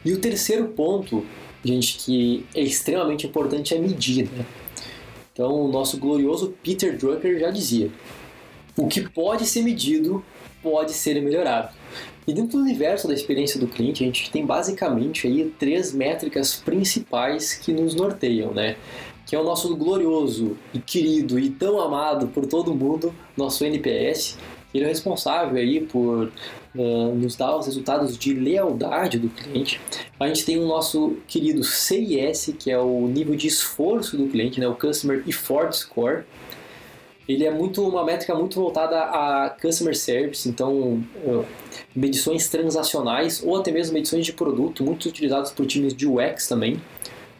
E 0.05 0.13
o 0.13 0.19
terceiro 0.19 0.71
ponto, 0.71 1.25
gente, 1.65 1.99
que 1.99 2.47
é 2.55 2.61
extremamente 2.61 3.27
importante 3.27 3.75
é 3.75 3.79
medir, 3.79 4.29
né? 4.31 4.45
Então, 5.33 5.51
o 5.65 5.69
nosso 5.69 5.97
glorioso 5.99 6.55
Peter 6.63 6.97
Drucker 6.97 7.39
já 7.39 7.51
dizia: 7.51 7.91
o 8.77 8.87
que 8.87 9.09
pode 9.09 9.47
ser 9.47 9.63
medido 9.63 10.25
pode 10.63 10.93
ser 10.93 11.21
melhorado. 11.21 11.75
E 12.27 12.33
dentro 12.33 12.59
do 12.59 12.63
universo 12.63 13.09
da 13.09 13.15
experiência 13.15 13.59
do 13.59 13.67
cliente, 13.67 14.05
a 14.05 14.07
gente 14.07 14.31
tem 14.31 14.47
basicamente 14.47 15.27
aí 15.27 15.53
três 15.59 15.93
métricas 15.93 16.55
principais 16.55 17.55
que 17.55 17.73
nos 17.73 17.95
norteiam, 17.95 18.53
né? 18.53 18.77
Que 19.27 19.35
é 19.35 19.41
o 19.41 19.45
nosso 19.45 19.75
glorioso 19.77 20.57
e 20.73 20.79
querido 20.79 21.39
e 21.39 21.51
tão 21.51 21.81
amado 21.81 22.29
por 22.29 22.47
todo 22.47 22.75
mundo, 22.75 23.13
nosso 23.37 23.65
NPS. 23.65 24.39
Ele 24.73 24.85
é 24.85 24.89
responsável 24.89 25.57
aí 25.57 25.81
por 25.81 26.31
uh, 26.75 27.15
nos 27.15 27.37
dar 27.37 27.57
os 27.57 27.67
resultados 27.67 28.17
de 28.17 28.35
lealdade 28.35 29.19
do 29.19 29.29
cliente. 29.29 29.81
A 30.19 30.27
gente 30.27 30.45
tem 30.45 30.59
o 30.59 30.67
nosso 30.67 31.17
querido 31.27 31.63
CIS, 31.65 32.55
que 32.59 32.71
é 32.71 32.79
o 32.79 33.07
nível 33.07 33.35
de 33.35 33.47
esforço 33.47 34.17
do 34.17 34.27
cliente, 34.29 34.61
né, 34.61 34.69
o 34.69 34.75
Customer 34.75 35.23
Effort 35.27 35.73
Score. 35.73 36.25
Ele 37.29 37.45
é 37.45 37.51
muito 37.51 37.87
uma 37.87 38.05
métrica 38.05 38.35
muito 38.35 38.61
voltada 38.61 38.99
a 39.01 39.51
customer 39.51 39.97
service, 39.97 40.49
então 40.49 41.03
uh, 41.25 41.45
medições 41.95 42.49
transacionais 42.49 43.43
ou 43.45 43.57
até 43.57 43.71
mesmo 43.71 43.95
medições 43.95 44.27
de 44.27 44.33
produto, 44.33 44.83
muito 44.83 45.09
utilizadas 45.09 45.53
por 45.53 45.65
times 45.67 45.95
de 45.95 46.07
UX 46.07 46.49
também. 46.49 46.81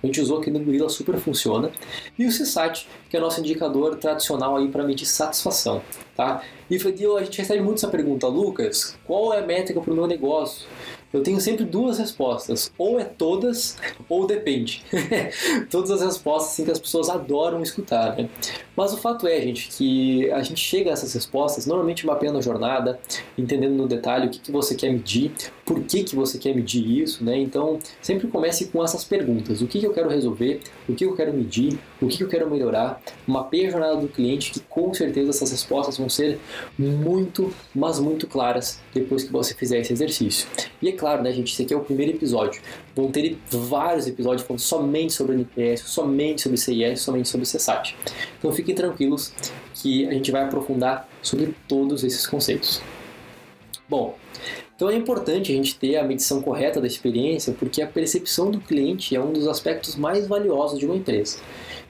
A 0.03 0.07
gente 0.07 0.21
usou 0.21 0.39
aqui 0.39 0.51
no 0.51 0.59
Gorilla, 0.59 0.89
super 0.89 1.17
funciona. 1.17 1.71
E 2.19 2.27
o 2.27 2.29
CSAT, 2.29 2.89
que 3.09 3.17
é 3.17 3.21
o 3.21 3.23
nosso 3.23 3.41
indicador 3.41 3.97
tradicional 3.97 4.57
aí 4.57 4.69
para 4.69 4.83
medir 4.83 5.07
satisfação, 5.07 5.81
tá? 6.17 6.43
E 6.69 6.77
a 6.77 7.23
gente 7.23 7.39
recebe 7.39 7.63
muito 7.63 7.79
essa 7.79 7.89
pergunta, 7.89 8.27
Lucas, 8.27 8.99
qual 9.07 9.33
é 9.33 9.39
a 9.39 9.47
métrica 9.47 9.81
para 9.81 9.93
o 9.93 9.95
meu 9.95 10.07
negócio? 10.07 10.67
Eu 11.13 11.23
tenho 11.23 11.41
sempre 11.41 11.65
duas 11.65 11.99
respostas. 11.99 12.73
Ou 12.79 12.99
é 12.99 13.05
todas, 13.05 13.77
ou 14.09 14.27
depende. 14.27 14.85
Todas 15.71 15.91
as 15.91 16.03
respostas 16.03 16.53
assim, 16.53 16.65
que 16.65 16.71
as 16.71 16.79
pessoas 16.79 17.09
adoram 17.09 17.63
escutar, 17.63 18.17
né? 18.17 18.29
Mas 18.77 18.93
o 18.93 18.97
fato 18.97 19.27
é, 19.27 19.41
gente, 19.41 19.69
que 19.69 20.31
a 20.31 20.43
gente 20.43 20.61
chega 20.61 20.91
a 20.91 20.93
essas 20.93 21.13
respostas 21.13 21.67
normalmente 21.67 22.07
mapeando 22.07 22.39
a 22.39 22.41
jornada, 22.41 22.99
entendendo 23.37 23.75
no 23.75 23.87
detalhe 23.87 24.27
o 24.27 24.31
que, 24.31 24.39
que 24.39 24.51
você 24.51 24.75
quer 24.75 24.91
medir, 24.91 25.33
por 25.65 25.81
que, 25.85 26.03
que 26.03 26.17
você 26.17 26.39
quer 26.39 26.55
medir 26.55 27.03
isso, 27.03 27.23
né? 27.25 27.37
Então, 27.39 27.79
sempre 28.01 28.29
comece 28.29 28.67
com 28.67 28.83
essas 28.83 29.05
perguntas. 29.05 29.61
O 29.61 29.67
que, 29.67 29.81
que 29.81 29.87
eu 29.87 29.93
quero 29.93 30.09
resolver? 30.09 30.61
O 30.89 30.95
que 30.95 31.05
eu 31.05 31.15
quero 31.15 31.33
medir? 31.33 31.79
O 32.01 32.09
que, 32.09 32.19
que 32.19 32.25
eu 32.25 32.29
quero 32.29 32.51
melhorar? 32.51 33.01
Mapeie 33.27 33.67
a 33.67 33.71
jornada 33.71 33.97
do 33.97 34.09
cliente, 34.09 34.51
que 34.51 34.61
com 34.61 34.93
certeza 34.95 35.31
essas 35.31 35.51
respostas 35.51 35.99
vão 35.99 36.09
ser 36.09 36.39
muito, 36.79 37.53
mas 37.75 37.99
muito 38.01 38.27
claras 38.27 38.81
depois 38.95 39.25
que 39.25 39.33
você 39.33 39.55
fizer 39.55 39.81
esse 39.81 39.93
exercício. 39.93 40.47
E 40.81 40.89
é 40.89 40.93
claro, 41.03 41.21
né, 41.21 41.33
gente, 41.33 41.53
esse 41.53 41.63
aqui 41.65 41.75
é 41.75 41.77
o 41.77 41.81
primeiro 41.81 42.13
episódio. 42.13 42.63
Vão 42.95 43.11
ter 43.11 43.37
vários 43.51 44.07
episódios 44.07 44.47
falando 44.47 44.61
somente 44.61 45.13
sobre 45.13 45.35
NPS, 45.35 45.81
somente 45.81 46.43
sobre 46.43 46.57
CIS, 46.57 47.01
somente 47.01 47.29
sobre 47.29 47.45
CSAT. 47.45 47.97
Então 48.39 48.53
fiquem 48.53 48.73
tranquilos 48.73 49.33
que 49.75 50.07
a 50.07 50.13
gente 50.13 50.31
vai 50.31 50.45
aprofundar 50.45 51.09
sobre 51.21 51.57
todos 51.67 52.05
esses 52.05 52.25
conceitos. 52.25 52.81
Bom, 53.89 54.17
então 54.77 54.89
é 54.89 54.95
importante 54.95 55.51
a 55.51 55.57
gente 55.57 55.77
ter 55.77 55.97
a 55.97 56.05
medição 56.05 56.41
correta 56.41 56.81
da 56.81 56.87
experiência, 56.87 57.53
porque 57.53 57.83
a 57.83 57.87
percepção 57.89 58.49
do 58.49 58.61
cliente 58.61 59.17
é 59.17 59.21
um 59.21 59.33
dos 59.33 59.49
aspectos 59.49 59.97
mais 59.97 60.29
valiosos 60.29 60.79
de 60.79 60.87
uma 60.87 60.95
empresa. 60.95 61.39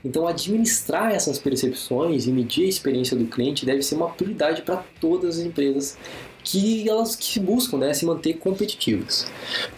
Então, 0.04 0.26
administrar 0.26 1.12
essas 1.12 1.38
percepções 1.38 2.26
e 2.26 2.32
medir 2.32 2.64
a 2.64 2.68
experiência 2.68 3.16
do 3.16 3.26
cliente 3.26 3.64
deve 3.64 3.82
ser 3.82 3.94
uma 3.94 4.08
prioridade 4.08 4.62
para 4.62 4.84
todas 5.00 5.38
as 5.38 5.44
empresas 5.44 5.96
que 6.44 6.88
elas 6.88 7.14
que 7.14 7.38
buscam 7.38 7.78
né, 7.78 7.92
se 7.94 8.04
manter 8.04 8.34
competitivas. 8.34 9.26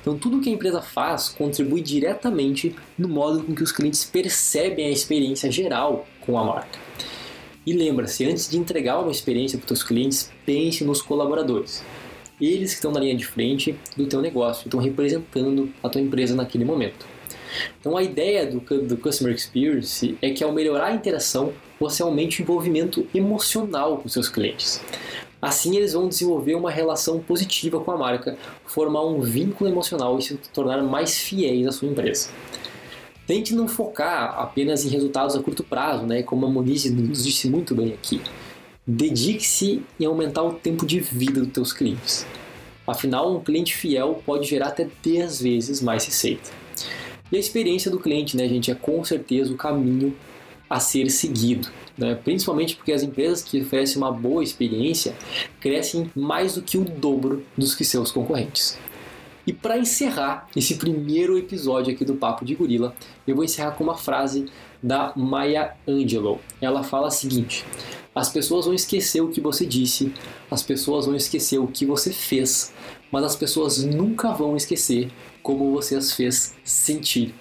Então, 0.01 0.17
tudo 0.17 0.41
que 0.41 0.49
a 0.49 0.53
empresa 0.53 0.81
faz 0.81 1.29
contribui 1.29 1.81
diretamente 1.81 2.75
no 2.97 3.09
modo 3.09 3.43
com 3.43 3.55
que 3.55 3.63
os 3.63 3.73
clientes 3.73 4.05
percebem 4.05 4.87
a 4.87 4.91
experiência 4.91 5.51
geral 5.51 6.07
com 6.21 6.39
a 6.39 6.45
marca. 6.45 6.79
E 7.67 7.73
lembra-se, 7.73 8.25
antes 8.25 8.49
de 8.49 8.59
entregar 8.59 9.01
uma 9.01 9.11
experiência 9.11 9.59
para 9.59 9.65
os 9.65 9.79
seus 9.79 9.89
clientes, 9.89 10.31
pense 10.45 10.85
nos 10.85 11.01
colaboradores 11.01 11.83
eles 12.41 12.71
que 12.71 12.77
estão 12.77 12.91
na 12.91 13.01
linha 13.01 13.15
de 13.15 13.27
frente 13.27 13.79
do 13.97 14.07
teu 14.07 14.21
negócio, 14.21 14.65
estão 14.65 14.81
representando 14.81 15.73
a 15.83 15.89
tua 15.89 16.01
empresa 16.01 16.35
naquele 16.35 16.65
momento. 16.65 17.07
Então 17.81 17.97
a 17.97 18.03
ideia 18.03 18.47
do, 18.47 18.61
do 18.61 18.97
Customer 18.97 19.33
Experience 19.33 20.17
é 20.21 20.31
que 20.31 20.43
ao 20.43 20.53
melhorar 20.53 20.87
a 20.87 20.95
interação, 20.95 21.53
você 21.79 22.03
aumente 22.03 22.41
o 22.41 22.43
envolvimento 22.43 23.07
emocional 23.15 23.99
com 23.99 24.09
seus 24.09 24.29
clientes. 24.29 24.81
Assim 25.45 25.77
eles 25.77 25.93
vão 25.93 26.09
desenvolver 26.09 26.55
uma 26.55 26.71
relação 26.71 27.21
positiva 27.21 27.79
com 27.79 27.91
a 27.91 27.99
marca, 27.99 28.35
formar 28.65 29.05
um 29.05 29.21
vínculo 29.21 29.69
emocional 29.69 30.19
e 30.19 30.23
se 30.23 30.37
tornar 30.55 30.83
mais 30.83 31.19
fiéis 31.19 31.67
à 31.67 31.71
sua 31.71 31.87
empresa. 31.87 32.31
Tente 33.27 33.55
não 33.55 33.69
focar 33.69 34.39
apenas 34.39 34.87
em 34.87 34.89
resultados 34.89 35.37
a 35.37 35.43
curto 35.43 35.63
prazo, 35.63 36.07
né? 36.07 36.23
como 36.23 36.47
a 36.47 36.49
Moniz 36.49 36.91
nos 36.91 37.23
disse 37.23 37.47
muito 37.47 37.75
bem 37.75 37.93
aqui. 37.93 38.23
Dedique-se 38.87 39.83
em 40.01 40.07
aumentar 40.07 40.43
o 40.43 40.55
tempo 40.55 40.87
de 40.87 41.01
vida 41.01 41.43
dos 41.43 41.53
teus 41.53 41.75
clientes. 41.75 42.27
Afinal, 42.87 43.37
um 43.37 43.41
cliente 43.41 43.77
fiel 43.77 44.23
pode 44.25 44.49
gerar 44.49 44.69
até 44.69 44.89
10 45.03 45.43
vezes 45.43 45.83
mais 45.83 46.07
receita. 46.07 46.51
E 47.31 47.37
a 47.37 47.39
experiência 47.39 47.91
do 47.91 48.01
cliente, 48.01 48.35
né, 48.35 48.49
gente, 48.49 48.71
é 48.71 48.75
com 48.75 49.05
certeza 49.05 49.53
o 49.53 49.59
caminho 49.59 50.17
a 50.69 50.81
ser 50.81 51.11
seguido. 51.11 51.69
Né? 51.97 52.15
Principalmente 52.15 52.77
porque 52.77 52.93
as 52.93 53.03
empresas 53.03 53.43
que 53.43 53.61
oferecem 53.61 53.99
uma 53.99 54.11
boa 54.11 54.43
experiência 54.43 55.15
crescem 55.61 56.11
mais 56.15 56.55
do 56.55 56.63
que 56.63 56.77
o 56.77 56.85
dobro 56.85 57.45
dos 57.57 57.75
que 57.75 57.85
seus 57.85 58.11
concorrentes. 58.11 58.79
E 59.47 59.53
para 59.53 59.77
encerrar 59.77 60.49
esse 60.57 60.77
primeiro 60.77 61.37
episódio 61.37 61.93
aqui 61.93 62.05
do 62.05 62.15
Papo 62.15 62.45
de 62.45 62.55
Gorila, 62.55 62.95
eu 63.27 63.35
vou 63.35 63.45
encerrar 63.45 63.73
com 63.73 63.85
uma 63.85 63.97
frase 63.97 64.47
da 64.83 65.13
Maya 65.15 65.75
Angelou. 65.87 66.41
Ela 66.63 66.83
fala 66.83 67.09
a 67.09 67.11
seguinte: 67.11 67.65
as 68.15 68.31
pessoas 68.31 68.65
vão 68.65 68.75
esquecer 68.75 69.21
o 69.21 69.29
que 69.29 69.43
você 69.43 69.67
disse, 69.67 70.15
as 70.51 70.63
pessoas 70.63 71.05
vão 71.05 71.15
esquecer 71.15 71.59
o 71.59 71.67
que 71.67 71.85
você 71.85 72.11
fez, 72.11 72.73
mas 73.13 73.23
as 73.23 73.37
pessoas 73.37 73.85
nunca 73.85 74.33
vão 74.33 74.57
esquecer 74.57 75.11
como 75.43 75.73
você 75.73 75.97
as 75.97 76.13
fez 76.13 76.55
sentir. 76.65 77.35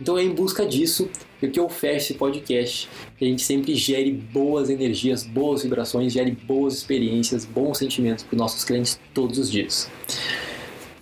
Então 0.00 0.16
é 0.16 0.22
em 0.22 0.30
busca 0.30 0.64
disso 0.66 1.08
que 1.40 1.58
eu 1.58 1.68
fecho 1.68 1.96
esse 1.96 2.14
podcast, 2.14 2.88
que 3.16 3.24
a 3.24 3.28
gente 3.28 3.42
sempre 3.42 3.74
gere 3.74 4.12
boas 4.12 4.70
energias, 4.70 5.22
boas 5.24 5.62
vibrações, 5.62 6.12
gere 6.12 6.32
boas 6.32 6.74
experiências, 6.74 7.44
bons 7.44 7.78
sentimentos 7.78 8.24
para 8.24 8.34
os 8.34 8.38
nossos 8.38 8.64
clientes 8.64 8.98
todos 9.14 9.38
os 9.38 9.50
dias. 9.50 9.88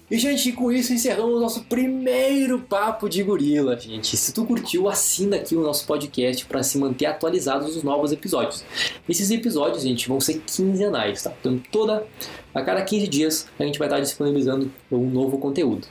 E, 0.08 0.16
gente, 0.18 0.52
com 0.52 0.70
isso 0.70 0.92
encerramos 0.92 1.34
o 1.34 1.40
nosso 1.40 1.64
primeiro 1.64 2.60
papo 2.60 3.08
de 3.08 3.24
gorila, 3.24 3.76
gente. 3.76 4.16
Se 4.16 4.32
tu 4.32 4.44
curtiu, 4.44 4.88
assina 4.88 5.34
aqui 5.34 5.56
o 5.56 5.62
nosso 5.62 5.84
podcast 5.84 6.46
para 6.46 6.62
se 6.62 6.78
manter 6.78 7.06
atualizado 7.06 7.64
dos 7.64 7.82
novos 7.82 8.12
episódios. 8.12 8.64
Esses 9.08 9.32
episódios, 9.32 9.82
gente, 9.82 10.06
vão 10.06 10.20
ser 10.20 10.40
quinzenais, 10.46 11.24
tá? 11.24 11.32
Então, 11.40 11.60
toda 11.72 12.06
a 12.54 12.62
cada 12.62 12.82
15 12.82 13.08
dias 13.08 13.48
a 13.58 13.64
gente 13.64 13.80
vai 13.80 13.88
estar 13.88 13.98
disponibilizando 13.98 14.70
um 14.92 15.10
novo 15.10 15.38
conteúdo. 15.38 15.88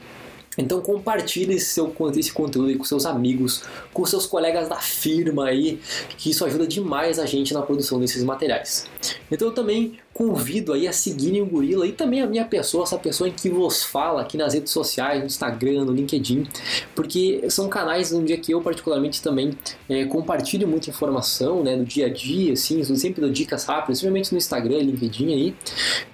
Então 0.58 0.82
compartilhe 0.82 1.56
esse, 1.56 1.66
seu, 1.66 1.94
esse 2.16 2.32
conteúdo 2.32 2.70
aí 2.70 2.78
com 2.78 2.84
seus 2.84 3.06
amigos, 3.06 3.64
com 3.94 4.06
seus 4.06 4.26
colegas 4.26 4.70
da 4.70 4.78
firma 4.78 5.48
aí, 5.48 5.80
que 6.18 6.30
isso 6.30 6.46
ajuda 6.46 6.66
demais 6.66 7.20
a 7.20 7.26
gente 7.26 7.54
na 7.54 7.62
produção 7.62 8.00
desses 8.00 8.24
materiais. 8.24 8.88
Então 9.32 9.50
eu 9.50 9.54
também 9.54 10.00
convido 10.16 10.72
aí 10.72 10.88
a 10.88 10.94
seguirem 10.94 11.42
o 11.42 11.46
Gorila 11.46 11.86
e 11.86 11.92
também 11.92 12.22
a 12.22 12.26
minha 12.26 12.46
pessoa, 12.46 12.86
essa 12.86 12.98
pessoa 12.98 13.28
em 13.28 13.34
que 13.34 13.50
vos 13.50 13.84
fala 13.84 14.22
aqui 14.22 14.38
nas 14.38 14.54
redes 14.54 14.72
sociais, 14.72 15.20
no 15.20 15.26
Instagram, 15.26 15.84
no 15.84 15.92
LinkedIn, 15.92 16.48
porque 16.96 17.44
são 17.50 17.68
canais 17.68 18.14
onde 18.14 18.32
é 18.32 18.38
que 18.38 18.54
eu 18.54 18.62
particularmente 18.62 19.22
também 19.22 19.52
é, 19.90 20.06
compartilho 20.06 20.66
muita 20.70 20.90
informação, 20.90 21.62
né, 21.62 21.76
no 21.76 21.84
dia 21.84 22.06
a 22.06 22.10
dia, 22.10 22.54
assim, 22.54 22.82
sempre 22.96 23.20
dou 23.20 23.30
dicas 23.30 23.66
rápidas, 23.66 24.00
principalmente 24.00 24.32
no 24.32 24.38
Instagram 24.38 24.78
LinkedIn 24.78 25.34
aí. 25.34 25.56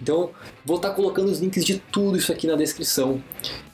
Então, 0.01 0.31
vou 0.65 0.77
estar 0.77 0.89
colocando 0.91 1.29
os 1.29 1.39
links 1.39 1.63
de 1.63 1.77
tudo 1.91 2.17
isso 2.17 2.31
aqui 2.31 2.47
na 2.47 2.55
descrição. 2.55 3.21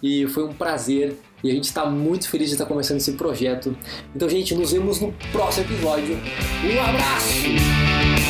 E 0.04 0.28
foi 0.28 0.44
um 0.44 0.54
prazer 0.54 1.18
e 1.42 1.50
a 1.50 1.54
gente 1.54 1.66
está 1.66 1.86
muito 1.86 2.28
feliz 2.28 2.50
de 2.50 2.56
estar 2.56 2.66
começando 2.66 2.98
esse 2.98 3.14
projeto. 3.14 3.74
Então, 4.14 4.28
gente, 4.28 4.54
nos 4.54 4.74
vemos 4.74 5.00
no 5.00 5.14
próximo 5.32 5.66
episódio. 5.68 6.16
Um 6.16 6.82
abraço! 6.82 8.27